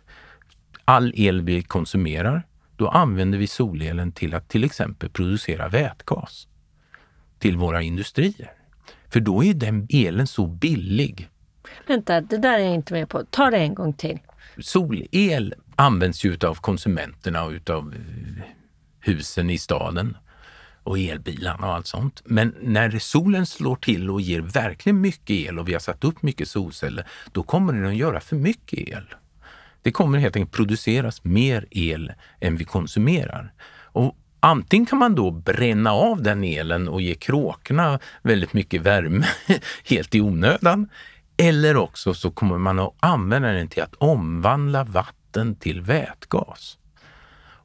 all 0.85 1.13
el 1.15 1.41
vi 1.41 1.63
konsumerar, 1.63 2.47
då 2.75 2.89
använder 2.89 3.37
vi 3.37 3.47
solelen 3.47 4.11
till 4.11 4.33
att 4.33 4.49
till 4.49 4.63
exempel 4.63 5.09
producera 5.09 5.69
vätgas 5.69 6.47
till 7.39 7.57
våra 7.57 7.81
industrier. 7.81 8.51
För 9.09 9.19
då 9.19 9.43
är 9.43 9.53
den 9.53 9.87
elen 9.89 10.27
så 10.27 10.47
billig. 10.47 11.29
Vänta, 11.87 12.21
det 12.21 12.37
där 12.37 12.59
är 12.59 12.63
jag 12.63 12.75
inte 12.75 12.93
med 12.93 13.09
på. 13.09 13.23
Ta 13.29 13.49
det 13.49 13.57
en 13.57 13.75
gång 13.75 13.93
till. 13.93 14.19
Solel 14.59 15.55
används 15.75 16.25
ju 16.25 16.37
av 16.45 16.55
konsumenterna 16.55 17.43
och 17.43 17.51
utav 17.51 17.93
husen 18.99 19.49
i 19.49 19.57
staden 19.57 20.17
och 20.83 20.99
elbilarna 20.99 21.67
och 21.67 21.73
allt 21.73 21.87
sånt. 21.87 22.21
Men 22.25 22.55
när 22.61 22.99
solen 22.99 23.45
slår 23.45 23.75
till 23.75 24.09
och 24.09 24.21
ger 24.21 24.39
verkligen 24.39 25.01
mycket 25.01 25.29
el 25.29 25.59
och 25.59 25.67
vi 25.67 25.73
har 25.73 25.79
satt 25.79 26.03
upp 26.03 26.21
mycket 26.21 26.47
solceller, 26.47 27.07
då 27.31 27.43
kommer 27.43 27.73
den 27.73 27.85
att 27.85 27.95
göra 27.95 28.19
för 28.19 28.35
mycket 28.35 28.79
el. 28.79 29.13
Det 29.81 29.91
kommer 29.91 30.19
helt 30.19 30.35
enkelt 30.35 30.55
produceras 30.55 31.23
mer 31.23 31.65
el 31.71 32.11
än 32.39 32.57
vi 32.57 32.63
konsumerar. 32.63 33.53
Och 33.81 34.17
Antingen 34.45 34.85
kan 34.85 34.99
man 34.99 35.15
då 35.15 35.31
bränna 35.31 35.91
av 35.91 36.23
den 36.23 36.43
elen 36.43 36.87
och 36.87 37.01
ge 37.01 37.15
kråkorna 37.15 37.99
väldigt 38.21 38.53
mycket 38.53 38.81
värme 38.81 39.25
helt 39.89 40.15
i 40.15 40.21
onödan. 40.21 40.89
Eller 41.37 41.77
också 41.77 42.13
så 42.13 42.31
kommer 42.31 42.57
man 42.57 42.79
att 42.79 42.93
använda 42.99 43.51
den 43.51 43.67
till 43.67 43.83
att 43.83 43.95
omvandla 43.95 44.83
vatten 44.83 45.55
till 45.55 45.81
vätgas. 45.81 46.77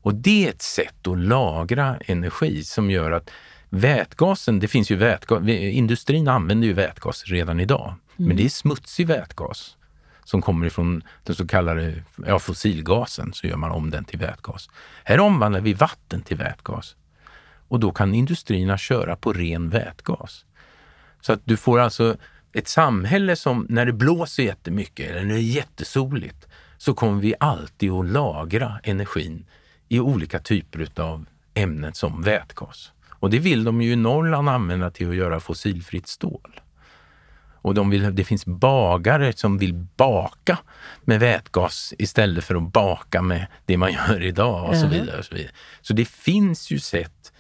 Och 0.02 0.14
det 0.14 0.46
är 0.46 0.50
ett 0.50 0.62
sätt 0.62 1.06
att 1.06 1.18
lagra 1.18 1.98
energi 2.06 2.64
som 2.64 2.90
gör 2.90 3.11
att 3.11 3.30
vätgasen, 3.68 4.61
det 4.61 4.68
finns 4.68 4.90
ju 4.90 4.96
vätgas, 4.96 5.48
industrin 5.48 6.28
använder 6.28 6.68
ju 6.68 6.72
vätgas 6.72 7.24
redan 7.24 7.61
idag, 7.61 7.87
mm. 7.87 8.28
men 8.28 8.37
det 8.37 8.44
är 8.44 8.48
smutsig 8.48 9.06
vätgas 9.06 9.76
som 10.24 10.42
kommer 10.42 10.66
ifrån 10.66 11.02
den 11.24 11.37
så 11.37 11.46
kallade 11.46 12.02
ja, 12.26 12.38
fossilgasen, 12.38 13.32
så 13.32 13.46
gör 13.46 13.56
man 13.56 13.70
om 13.70 13.90
den 13.90 14.04
till 14.04 14.18
vätgas. 14.18 14.68
Här 15.04 15.20
omvandlar 15.20 15.61
vi 15.61 15.72
vatten 15.72 16.22
till 16.22 16.37
vätgas 16.37 16.96
och 17.68 17.80
då 17.80 17.90
kan 17.90 18.14
industrierna 18.14 18.78
köra 18.78 19.16
på 19.16 19.32
ren 19.32 19.70
vätgas. 19.70 20.44
Så 21.20 21.32
att 21.32 21.40
du 21.44 21.56
får 21.56 21.78
alltså 21.78 22.16
ett 22.52 22.68
samhälle 22.68 23.37
som 23.37 23.66
när 23.68 23.87
det 23.87 23.92
blåser 23.92 24.42
jättemycket 24.42 25.11
eller 25.11 25.24
när 25.24 25.34
det 25.34 25.40
är 25.40 25.42
jättesoligt 25.42 26.46
så 26.78 26.94
kommer 26.94 27.20
vi 27.20 27.34
alltid 27.40 27.90
att 27.90 28.06
lagra 28.06 28.80
energin 28.82 29.46
i 29.88 30.01
olika 30.01 30.38
typer 30.38 31.01
av 31.01 31.27
ämnen 31.55 31.94
som 31.94 32.22
vätgas. 32.22 32.92
Och 33.11 33.31
det 33.31 33.38
vill 33.38 33.64
de 33.64 33.83
ju 33.83 33.92
i 33.92 33.96
Norrland 33.96 34.48
använda 34.48 34.90
till 34.90 35.09
att 35.09 35.16
göra 35.16 35.40
fossilfritt 35.40 36.07
stål. 36.07 36.61
Och 37.62 37.74
de 37.74 37.90
vill, 37.90 38.14
det 38.14 38.24
finns 38.24 38.46
bagare 38.46 39.33
som 39.33 39.59
vill 39.59 39.74
baka 39.74 40.59
med 41.05 41.20
vätgas 41.20 41.94
istället 41.98 42.44
för 42.44 42.55
att 42.55 42.72
baka 42.72 43.22
med 43.22 43.46
det 43.66 43.77
man 43.77 43.92
gör 43.92 44.22
idag 44.22 44.68
och 44.68 44.77
så 44.77 44.87
vidare. 44.87 45.18
Och 45.18 45.24
så, 45.24 45.35
vidare. 45.35 45.53
så 45.81 45.92
det 45.92 46.09
finns 46.09 46.70
ju 46.70 46.79
sätt 46.79 47.33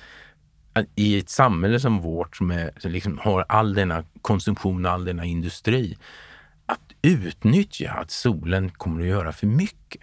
i 0.94 1.18
ett 1.18 1.28
samhälle 1.28 1.80
som 1.80 2.00
vårt 2.00 2.36
som, 2.36 2.50
är, 2.50 2.70
som 2.76 2.90
liksom 2.90 3.18
har 3.18 3.44
all 3.48 3.74
denna 3.74 4.04
konsumtion 4.22 4.86
och 4.86 4.92
all 4.92 5.04
denna 5.04 5.24
industri 5.24 5.98
att 6.66 6.92
utnyttja 7.02 7.92
att 7.92 8.10
solen 8.10 8.70
kommer 8.70 9.00
att 9.00 9.08
göra 9.08 9.32
för 9.32 9.46
mycket. 9.46 10.02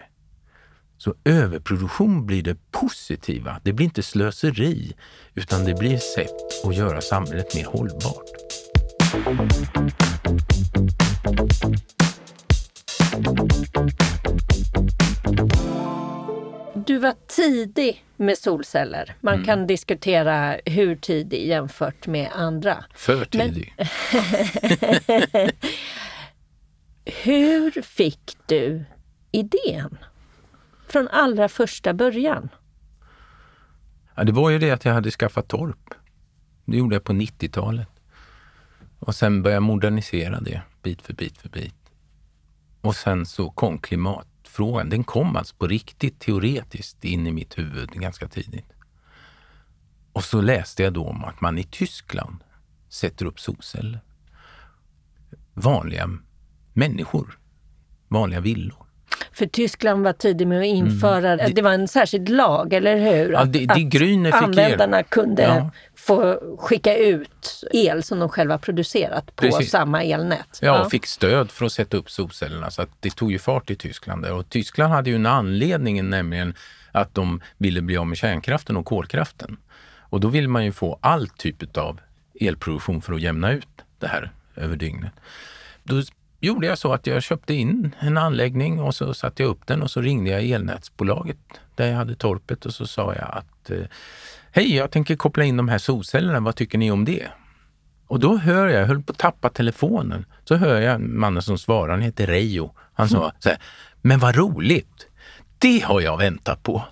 Så 0.98 1.16
överproduktion 1.24 2.26
blir 2.26 2.44
det 2.44 2.58
positiva. 2.72 3.60
Det 3.64 3.74
blir 3.74 3.86
inte 3.86 4.04
slöseri, 4.04 4.96
utan 5.34 5.66
det 5.66 5.74
blir 5.74 5.96
ett 5.96 6.04
sätt 6.04 6.66
att 6.66 6.76
göra 6.76 7.02
samhället 7.02 7.56
mer 7.56 7.66
hållbart. 7.66 8.32
Du 16.86 16.98
var 16.98 17.14
tidig 17.28 18.06
med 18.18 18.38
solceller. 18.38 19.16
Man 19.22 19.34
mm. 19.34 19.46
kan 19.46 19.68
diskutera 19.68 20.58
hur 20.66 20.96
tidig 20.96 21.48
jämfört 21.48 22.08
med 22.08 22.30
andra. 22.34 22.86
För 22.96 23.26
tidig. 23.26 23.74
Men... 23.78 23.88
hur 27.24 27.82
fick 27.82 28.38
du 28.48 28.86
idén? 29.32 29.98
Från 30.96 31.08
allra 31.08 31.50
första 31.50 31.94
början? 31.94 32.50
Ja, 34.16 34.24
det 34.24 34.32
var 34.32 34.50
ju 34.50 34.60
det 34.60 34.72
att 34.72 34.86
jag 34.86 34.94
hade 34.94 35.12
skaffat 35.12 35.48
torp. 35.48 35.94
Det 36.66 36.78
gjorde 36.78 36.96
jag 36.96 37.04
på 37.04 37.14
90-talet. 37.14 37.88
Och 39.00 39.16
sen 39.16 39.44
började 39.44 39.56
jag 39.56 39.64
modernisera 39.64 40.40
det 40.40 40.62
bit 40.84 41.02
för 41.02 41.14
bit 41.14 41.38
för 41.38 41.50
bit. 41.50 41.92
Och 42.82 42.96
sen 42.96 43.26
så 43.26 43.50
kom 43.50 43.80
klimatfrågan. 43.80 44.90
Den 44.90 45.04
kom 45.04 45.36
alltså 45.36 45.56
på 45.56 45.68
riktigt 45.68 46.20
teoretiskt 46.20 47.06
in 47.06 47.28
i 47.28 47.32
mitt 47.32 47.58
huvud 47.58 47.90
ganska 47.90 48.28
tidigt. 48.28 48.74
Och 50.14 50.24
så 50.24 50.42
läste 50.42 50.84
jag 50.84 50.94
då 50.94 51.06
om 51.06 51.24
att 51.24 51.42
man 51.42 51.58
i 51.58 51.64
Tyskland 51.64 52.44
sätter 52.90 53.26
upp 53.26 53.40
solceller. 53.40 54.00
Vanliga 55.54 56.10
människor, 56.74 57.40
vanliga 58.08 58.40
villor. 58.40 58.85
För 59.32 59.46
Tyskland 59.46 60.04
var 60.04 60.14
tidig 60.14 60.48
med 60.48 60.60
att 60.60 60.66
införa, 60.66 61.32
mm. 61.32 61.46
det, 61.46 61.54
det, 61.54 61.62
var 61.62 61.72
en 61.72 61.88
särskild 61.88 62.30
lag, 62.30 62.74
eller 62.74 62.98
hur? 62.98 63.32
Ja, 63.32 63.44
det, 63.44 63.66
det 63.66 63.74
fick 63.74 64.34
användarna 64.34 65.04
kunde 65.04 65.44
ja. 65.44 65.72
få 65.96 66.40
skicka 66.60 66.98
ut 66.98 67.64
el 67.74 68.04
som 68.04 68.20
de 68.20 68.30
själva 68.30 68.58
producerat 68.58 69.26
på 69.26 69.42
Precis. 69.42 69.72
samma 69.72 70.04
elnät. 70.04 70.60
Ja, 70.62 70.82
och 70.82 70.92
fick 70.92 71.06
stöd 71.06 71.52
för 71.52 71.66
att 71.66 71.72
sätta 71.72 71.98
upp 71.98 72.12
solcellerna. 72.12 72.72
Så 72.72 72.82
att 72.82 72.90
det 73.00 73.16
tog 73.16 73.32
ju 73.32 73.40
fart 73.40 73.70
i 73.70 73.76
Tyskland. 73.76 74.24
Där. 74.24 74.34
Och 74.34 74.50
Tyskland 74.50 74.94
hade 74.94 75.10
ju 75.10 75.16
en 75.16 75.26
anledning, 75.26 76.10
nämligen 76.10 76.54
att 76.92 77.16
de 77.16 77.42
ville 77.58 77.82
bli 77.82 77.98
av 77.98 78.08
med 78.08 78.18
kärnkraften 78.18 78.78
och 78.78 78.86
kolkraften. 78.86 79.58
Och 80.10 80.20
då 80.20 80.28
vill 80.28 80.48
man 80.48 80.66
ju 80.66 80.72
få 80.72 81.00
all 81.02 81.28
typ 81.28 81.78
av 81.78 82.00
elproduktion 82.42 83.02
för 83.02 83.14
att 83.14 83.22
jämna 83.22 83.52
ut 83.52 83.68
det 84.00 84.08
här 84.08 84.32
över 84.56 84.76
dygnet. 84.76 85.14
Då 85.84 86.02
gjorde 86.46 86.68
jag 86.68 86.78
så 86.78 86.94
att 86.94 87.08
jag 87.08 87.24
köpte 87.24 87.54
in 87.54 87.96
en 88.00 88.18
anläggning 88.18 88.80
och 88.80 88.96
så 88.96 89.14
satte 89.14 89.44
jag 89.44 89.50
upp 89.50 89.68
den 89.68 89.82
och 89.82 89.92
så 89.92 90.02
ringde 90.02 90.30
jag 90.30 90.44
elnätsbolaget 90.44 91.38
där 91.76 91.88
jag 91.88 91.96
hade 91.96 92.16
torpet 92.16 92.66
och 92.66 92.74
så 92.74 92.88
sa 92.88 93.16
jag 93.16 93.30
att 93.32 93.72
eh, 93.72 93.88
Hej, 94.52 94.76
jag 94.76 94.92
tänker 94.92 95.16
koppla 95.16 95.44
in 95.44 95.58
de 95.58 95.70
här 95.70 95.78
solcellerna. 95.78 96.40
Vad 96.40 96.56
tycker 96.56 96.78
ni 96.78 96.92
om 96.92 97.06
det? 97.06 97.28
Och 98.08 98.20
då 98.20 98.38
hör 98.38 98.68
jag, 98.68 98.82
jag 98.82 98.88
höll 98.88 99.04
på 99.04 99.12
att 99.12 99.18
tappa 99.18 99.50
telefonen, 99.50 100.26
så 100.44 100.56
hör 100.56 100.82
jag 100.82 101.02
mannen 101.02 101.42
som 101.42 101.58
svarar, 101.58 101.92
han 101.92 102.02
heter 102.02 102.28
Reijo. 102.28 102.74
Han 102.94 103.10
sa 103.10 103.32
så 103.40 103.50
här, 103.50 103.58
men 104.02 104.20
vad 104.20 104.36
roligt! 104.36 105.08
Det 105.58 105.80
har 105.80 106.02
jag 106.02 106.18
väntat 106.18 106.64
på. 106.64 106.84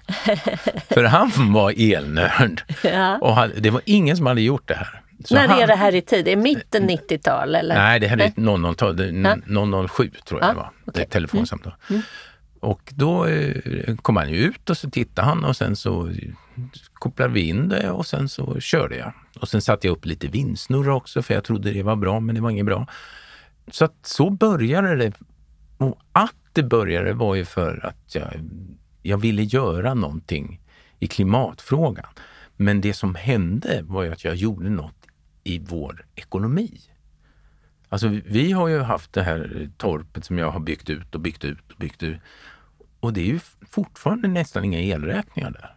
För 0.90 1.04
han 1.04 1.54
var 1.54 1.74
elnörd. 1.78 2.64
Ja. 2.84 3.18
Och 3.18 3.50
det 3.62 3.70
var 3.70 3.82
ingen 3.86 4.18
som 4.18 4.26
hade 4.26 4.42
gjort 4.42 4.68
det 4.68 4.76
här. 4.76 5.03
Så 5.26 5.36
När 5.36 5.48
han, 5.48 5.60
är 5.60 5.68
det 5.68 5.76
här 5.76 5.96
i 5.96 6.02
tid? 6.02 6.28
Är 6.28 6.36
mitten 6.36 6.90
90-tal? 6.90 7.56
Eller? 7.56 7.76
Nej, 7.76 8.00
det 8.00 8.08
här 8.08 8.18
är 8.18 8.30
00-tal. 8.30 9.88
007 9.88 10.12
tror 10.26 10.42
jag 10.42 10.50
ja, 10.50 10.54
det 10.54 10.58
var. 10.58 10.72
Okay. 10.86 11.04
Det 11.04 11.10
telefonsamtal. 11.10 11.74
Mm. 11.90 12.00
Mm. 12.00 12.04
Och 12.60 12.94
då 12.96 13.26
eh, 13.26 13.96
kom 13.96 14.16
han 14.16 14.30
ju 14.30 14.36
ut 14.36 14.70
och 14.70 14.78
så 14.78 14.90
tittade 14.90 15.28
han 15.28 15.44
och 15.44 15.58
sen 15.58 15.76
så 15.76 16.12
kopplade 16.94 17.34
vi 17.34 17.42
in 17.50 17.70
det 17.70 17.92
och 17.92 18.06
sen 18.06 18.30
så 18.30 18.60
körde 18.60 18.98
jag. 18.98 19.14
Och 19.40 19.50
sen 19.50 19.62
satte 19.62 19.88
jag 19.88 19.92
upp 19.98 20.06
lite 20.06 20.28
vindsnurra 20.28 20.96
också 20.96 21.22
för 21.22 21.34
jag 21.34 21.44
trodde 21.44 21.72
det 21.72 21.84
var 21.84 21.96
bra, 21.96 22.20
men 22.20 22.36
det 22.36 22.42
var 22.42 22.50
inget 22.50 22.66
bra. 22.66 22.88
Så 23.72 23.86
att 23.86 23.96
så 24.02 24.30
började 24.30 24.96
det. 24.96 25.14
Och 25.78 26.00
att 26.12 26.36
det 26.54 26.64
började 26.64 27.14
var 27.14 27.36
ju 27.36 27.46
för 27.46 27.86
att 27.86 28.16
jag, 28.16 28.34
jag 29.02 29.18
ville 29.18 29.44
göra 29.44 29.94
någonting 29.94 30.60
i 31.00 31.08
klimatfrågan. 31.08 32.06
Men 32.58 32.82
det 32.82 32.94
som 32.94 33.16
hände 33.16 33.80
var 33.84 34.04
ju 34.04 34.12
att 34.12 34.24
jag 34.24 34.36
gjorde 34.36 34.70
något 34.70 35.03
i 35.44 35.60
vår 35.60 36.06
ekonomi. 36.16 36.80
Alltså 37.90 38.08
vi 38.26 38.52
har 38.52 38.68
ju 38.68 38.82
haft 38.82 39.14
det 39.14 39.24
här 39.24 39.70
torpet 39.78 40.26
som 40.26 40.38
jag 40.38 40.52
har 40.52 40.60
byggt 40.60 40.90
ut 40.90 41.16
och 41.16 41.22
byggt 41.22 41.44
ut 41.44 41.72
och 41.72 41.78
byggt 41.78 42.04
ut. 42.04 42.20
Och 43.00 43.14
det 43.14 43.22
är 43.22 43.26
ju 43.26 43.40
fortfarande 43.70 44.28
nästan 44.28 44.64
inga 44.64 44.80
elräkningar 44.80 45.52
där. 45.52 45.76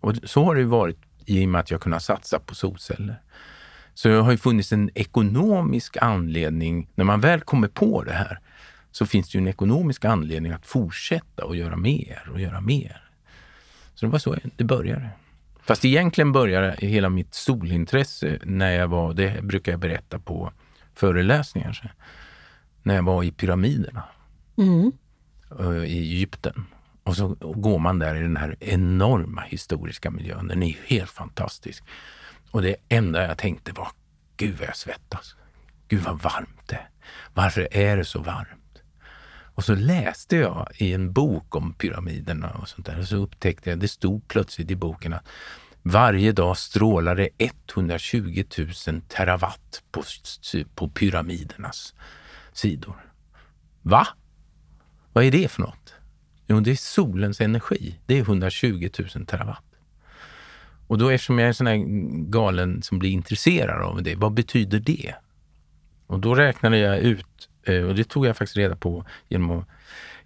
Och 0.00 0.16
så 0.24 0.44
har 0.44 0.54
det 0.54 0.60
ju 0.60 0.66
varit 0.66 0.98
i 1.26 1.44
och 1.44 1.48
med 1.48 1.60
att 1.60 1.70
jag 1.70 1.80
kunnat 1.80 2.02
satsa 2.02 2.38
på 2.38 2.54
solceller. 2.54 3.22
Så 3.94 4.08
det 4.08 4.14
har 4.14 4.30
ju 4.30 4.36
funnits 4.36 4.72
en 4.72 4.90
ekonomisk 4.94 5.96
anledning, 6.00 6.88
när 6.94 7.04
man 7.04 7.20
väl 7.20 7.40
kommer 7.40 7.68
på 7.68 8.02
det 8.02 8.12
här, 8.12 8.40
så 8.90 9.06
finns 9.06 9.30
det 9.30 9.38
ju 9.38 9.42
en 9.42 9.48
ekonomisk 9.48 10.04
anledning 10.04 10.52
att 10.52 10.66
fortsätta 10.66 11.44
och 11.44 11.56
göra 11.56 11.76
mer 11.76 12.28
och 12.32 12.40
göra 12.40 12.60
mer. 12.60 13.10
Så 13.94 14.06
det 14.06 14.12
var 14.12 14.18
så 14.18 14.36
det 14.56 14.64
började. 14.64 15.10
Fast 15.66 15.84
egentligen 15.84 16.32
började 16.32 16.76
hela 16.78 17.08
mitt 17.08 17.34
solintresse 17.34 18.38
när 18.44 18.70
jag 18.70 18.88
var, 18.88 19.14
det 19.14 19.44
brukar 19.44 19.72
jag 19.72 19.80
berätta 19.80 20.18
på 20.18 20.52
föreläsningar, 20.94 21.94
när 22.82 22.94
jag 22.94 23.02
var 23.02 23.24
i 23.24 23.32
pyramiderna 23.32 24.02
mm. 24.58 24.92
i 25.84 25.98
Egypten. 25.98 26.66
Och 27.02 27.16
så 27.16 27.28
går 27.40 27.78
man 27.78 27.98
där 27.98 28.14
i 28.14 28.20
den 28.20 28.36
här 28.36 28.56
enorma 28.60 29.40
historiska 29.40 30.10
miljön. 30.10 30.48
Den 30.48 30.62
är 30.62 30.76
helt 30.86 31.10
fantastisk. 31.10 31.84
Och 32.50 32.62
det 32.62 32.76
enda 32.88 33.26
jag 33.26 33.38
tänkte 33.38 33.72
var, 33.72 33.88
gud 34.36 34.58
vad 34.58 34.68
jag 34.68 34.76
svettas. 34.76 35.36
Gud 35.88 36.02
vad 36.02 36.22
varmt 36.22 36.62
det 36.66 36.76
är. 36.76 36.88
Varför 37.34 37.68
är 37.70 37.96
det 37.96 38.04
så 38.04 38.20
varmt? 38.22 38.55
Och 39.56 39.64
så 39.64 39.74
läste 39.74 40.36
jag 40.36 40.68
i 40.74 40.92
en 40.92 41.12
bok 41.12 41.56
om 41.56 41.74
pyramiderna 41.74 42.50
och 42.50 42.68
sånt 42.68 42.86
där. 42.86 42.98
Och 42.98 43.08
så 43.08 43.16
upptäckte 43.16 43.70
jag, 43.70 43.78
det 43.78 43.88
stod 43.88 44.28
plötsligt 44.28 44.70
i 44.70 44.76
boken 44.76 45.12
att 45.12 45.28
varje 45.82 46.32
dag 46.32 46.58
strålar 46.58 47.16
det 47.16 47.28
120 47.38 48.44
000 48.88 49.00
terawatt 49.08 49.82
på, 49.90 50.02
på 50.74 50.88
pyramidernas 50.88 51.94
sidor. 52.52 52.96
Va? 53.82 54.06
Vad 55.12 55.24
är 55.24 55.30
det 55.30 55.50
för 55.50 55.62
något? 55.62 55.94
Jo, 56.46 56.60
det 56.60 56.70
är 56.70 56.76
solens 56.76 57.40
energi. 57.40 57.98
Det 58.06 58.18
är 58.18 58.20
120 58.20 58.90
000 59.14 59.26
terawatt. 59.26 59.64
Och 60.86 60.98
då 60.98 61.08
eftersom 61.08 61.38
jag 61.38 61.44
är 61.44 61.48
en 61.48 61.54
sån 61.54 61.66
här 61.66 61.84
galen 62.30 62.82
som 62.82 62.98
blir 62.98 63.10
intresserad 63.10 63.82
av 63.82 64.02
det, 64.02 64.14
vad 64.14 64.32
betyder 64.32 64.80
det? 64.80 65.14
Och 66.06 66.20
då 66.20 66.34
räknade 66.34 66.78
jag 66.78 66.98
ut, 66.98 67.48
och 67.68 67.94
det 67.94 68.08
tog 68.08 68.26
jag 68.26 68.36
faktiskt 68.36 68.56
reda 68.56 68.76
på 68.76 69.04
genom 69.28 69.50
att 69.50 69.68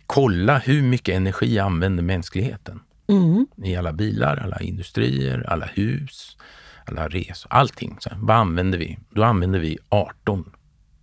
kolla 0.06 0.58
hur 0.58 0.82
mycket 0.82 1.16
energi 1.16 1.58
använder 1.58 2.02
mänskligheten. 2.02 2.80
Mm. 3.08 3.46
I 3.56 3.76
alla 3.76 3.92
bilar, 3.92 4.36
alla 4.36 4.60
industrier, 4.60 5.46
alla 5.48 5.66
hus, 5.66 6.36
alla 6.84 7.08
resor, 7.08 7.52
allting. 7.52 7.96
Så 8.00 8.10
vad 8.16 8.36
använder 8.36 8.78
vi? 8.78 8.98
Då 9.10 9.24
använder 9.24 9.58
vi 9.58 9.78
18 9.88 10.52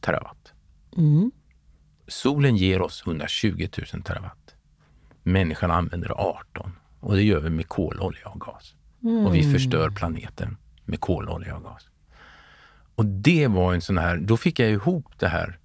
terawatt. 0.02 0.54
Mm. 0.98 1.32
Solen 2.08 2.58
ger 2.58 2.82
oss 2.82 3.04
120 3.06 3.68
000 3.94 4.04
terawatt. 4.04 4.56
Människan 5.24 5.72
använder 5.72 6.12
18 6.12 6.72
och 7.00 7.16
det 7.16 7.24
gör 7.24 7.40
vi 7.40 7.50
med 7.50 7.68
kol, 7.68 8.00
olja 8.00 8.28
och 8.28 8.42
gas. 8.42 8.76
Mm. 9.04 9.26
Och 9.26 9.36
vi 9.36 9.40
mm. 9.40 9.54
förstör 9.54 9.90
planeten 9.90 10.58
med 10.86 11.00
kol, 11.00 11.30
olja 11.30 11.56
och 11.56 11.64
gas. 11.64 11.90
Och 12.96 13.06
det 13.06 13.48
var 13.48 13.74
en 13.74 13.82
sån 13.82 13.98
här, 13.98 14.18
då 14.18 14.38
fick 14.38 14.60
jag 14.60 14.70
ihop 14.70 15.20
det 15.20 15.28
här 15.28 15.60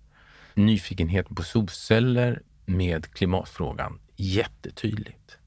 nyfikenheten 0.57 1.35
på 1.35 1.43
solceller 1.43 2.43
med 2.65 3.15
klimatfrågan 3.15 3.99
jättetydligt. 4.17 5.39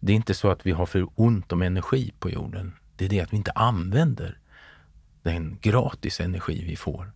Det 0.00 0.12
är 0.12 0.16
inte 0.16 0.34
så 0.34 0.50
att 0.50 0.66
vi 0.66 0.70
har 0.70 0.86
för 0.86 1.08
ont 1.14 1.52
om 1.52 1.62
energi 1.62 2.12
på 2.18 2.30
jorden. 2.30 2.72
Det 2.96 3.04
är 3.04 3.08
det 3.08 3.20
att 3.20 3.32
vi 3.32 3.36
inte 3.36 3.52
använder 3.52 4.38
den 5.22 5.58
gratis 5.60 6.20
energi 6.20 6.64
vi 6.66 6.76
får. 6.76 7.12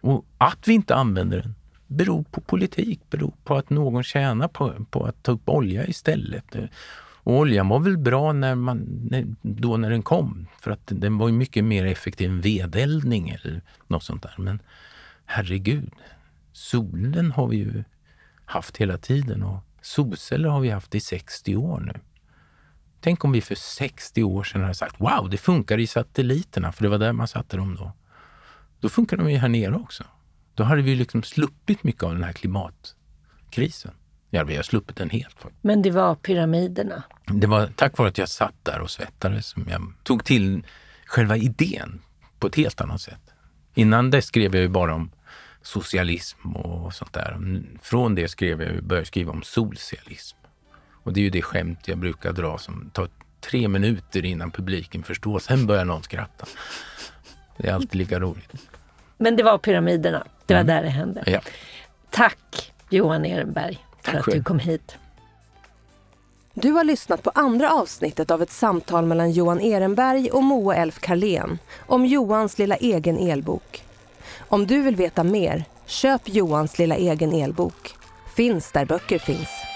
Och 0.00 0.24
att 0.38 0.68
vi 0.68 0.72
inte 0.72 0.94
använder 0.94 1.42
den 1.42 1.54
beror 1.90 2.22
på 2.22 2.40
politik, 2.40 3.00
beror 3.10 3.32
på 3.44 3.56
att 3.56 3.70
någon 3.70 4.02
tjänar 4.02 4.48
på, 4.48 4.86
på 4.90 5.04
att 5.04 5.22
ta 5.22 5.32
upp 5.32 5.48
olja 5.48 5.86
istället. 5.86 6.56
Och 7.22 7.38
oljan 7.38 7.68
var 7.68 7.78
väl 7.78 7.98
bra 7.98 8.32
när 8.32 8.54
man, 8.54 8.86
då 9.42 9.76
när 9.76 9.90
den 9.90 10.02
kom, 10.02 10.46
för 10.60 10.70
att 10.70 10.82
den 10.86 11.18
var 11.18 11.30
mycket 11.30 11.64
mer 11.64 11.86
effektiv 11.86 12.30
än 12.30 12.40
vedeldning 12.40 13.28
eller 13.28 13.62
något 13.86 14.04
sånt 14.04 14.22
där. 14.22 14.34
Men 14.38 14.62
herregud, 15.24 15.90
solen 16.52 17.32
har 17.32 17.46
vi 17.46 17.56
ju 17.56 17.84
haft 18.44 18.76
hela 18.76 18.98
tiden 18.98 19.42
och 19.42 19.64
solceller 19.82 20.48
har 20.48 20.60
vi 20.60 20.70
haft 20.70 20.94
i 20.94 21.00
60 21.00 21.56
år 21.56 21.80
nu. 21.80 22.00
Tänk 23.00 23.24
om 23.24 23.32
vi 23.32 23.40
för 23.40 23.54
60 23.54 24.22
år 24.22 24.44
sedan 24.44 24.62
hade 24.62 24.74
sagt 24.74 25.00
wow, 25.00 25.28
det 25.30 25.36
funkar 25.36 25.78
i 25.78 25.86
satelliterna, 25.86 26.72
för 26.72 26.82
det 26.82 26.88
var 26.88 26.98
där 26.98 27.12
man 27.12 27.28
satte 27.28 27.56
dem 27.56 27.74
då. 27.74 27.92
Då 28.80 28.88
funkar 28.88 29.16
de 29.16 29.30
ju 29.30 29.36
här 29.36 29.48
nere 29.48 29.74
också. 29.74 30.04
Då 30.54 30.64
hade 30.64 30.82
vi 30.82 30.94
liksom 30.94 31.22
sluppit 31.22 31.82
mycket 31.82 32.02
av 32.02 32.12
den 32.12 32.24
här 32.24 32.32
klimatkrisen. 32.32 33.92
Ja, 34.30 34.44
vi 34.44 34.56
har 34.56 34.62
sluppit 34.62 34.96
den 34.96 35.10
helt. 35.10 35.36
Men 35.60 35.82
det 35.82 35.90
var 35.90 36.14
pyramiderna? 36.14 37.02
Det 37.26 37.46
var 37.46 37.66
tack 37.66 37.98
vare 37.98 38.08
att 38.08 38.18
jag 38.18 38.28
satt 38.28 38.54
där 38.62 38.80
och 38.80 38.90
svettades 38.90 39.46
som 39.46 39.66
jag 39.68 39.92
tog 40.02 40.24
till 40.24 40.66
själva 41.06 41.36
idén 41.36 42.00
på 42.38 42.46
ett 42.46 42.56
helt 42.56 42.80
annat 42.80 43.00
sätt. 43.00 43.30
Innan 43.74 44.10
det 44.10 44.22
skrev 44.22 44.54
jag 44.54 44.62
ju 44.62 44.68
bara 44.68 44.94
om 44.94 45.10
socialism 45.62 46.56
och 46.56 46.94
sånt 46.94 47.12
där. 47.12 47.38
Från 47.82 48.14
det 48.14 48.28
skrev 48.28 48.62
jag, 48.62 48.84
började 48.84 49.06
skriva 49.06 49.32
om 49.32 49.42
socialism. 49.42 50.36
Och 51.02 51.12
det 51.12 51.20
är 51.20 51.22
ju 51.24 51.30
det 51.30 51.42
skämt 51.42 51.88
jag 51.88 51.98
brukar 51.98 52.32
dra 52.32 52.58
som 52.58 52.90
tar 52.92 53.08
tre 53.40 53.68
minuter 53.68 54.24
innan 54.24 54.50
publiken 54.50 55.02
förstår. 55.02 55.38
Sen 55.38 55.66
börjar 55.66 55.84
någon 55.84 56.02
skratta. 56.02 56.46
Det 57.56 57.68
är 57.68 57.74
alltid 57.74 57.94
lika 57.94 58.20
roligt. 58.20 58.52
Men 59.16 59.36
det 59.36 59.42
var 59.42 59.58
pyramiderna. 59.58 60.26
Det 60.46 60.54
var 60.54 60.60
mm. 60.60 60.76
där 60.76 60.82
det 60.82 60.88
hände. 60.88 61.22
Ja. 61.26 61.40
Tack 62.10 62.72
Johan 62.88 63.26
Ehrenberg 63.26 63.86
för 64.02 64.12
Tack 64.12 64.28
att 64.28 64.34
du 64.34 64.42
kom 64.42 64.58
hit. 64.58 64.96
Du 66.54 66.72
har 66.72 66.84
lyssnat 66.84 67.22
på 67.22 67.30
andra 67.34 67.72
avsnittet 67.72 68.30
av 68.30 68.42
ett 68.42 68.50
samtal 68.50 69.06
mellan 69.06 69.32
Johan 69.32 69.60
Ehrenberg 69.60 70.30
och 70.30 70.42
Moa 70.42 70.74
Elf 70.74 71.00
Karlén 71.00 71.58
om 71.86 72.06
Johans 72.06 72.58
lilla 72.58 72.76
egen 72.76 73.18
elbok. 73.18 73.84
Om 74.38 74.66
du 74.66 74.82
vill 74.82 74.96
veta 74.96 75.24
mer, 75.24 75.64
köp 75.86 76.22
Johans 76.24 76.78
lilla 76.78 76.96
egen 76.96 77.32
elbok. 77.32 77.94
Finns 78.36 78.72
där 78.72 78.84
böcker 78.84 79.18
finns. 79.18 79.69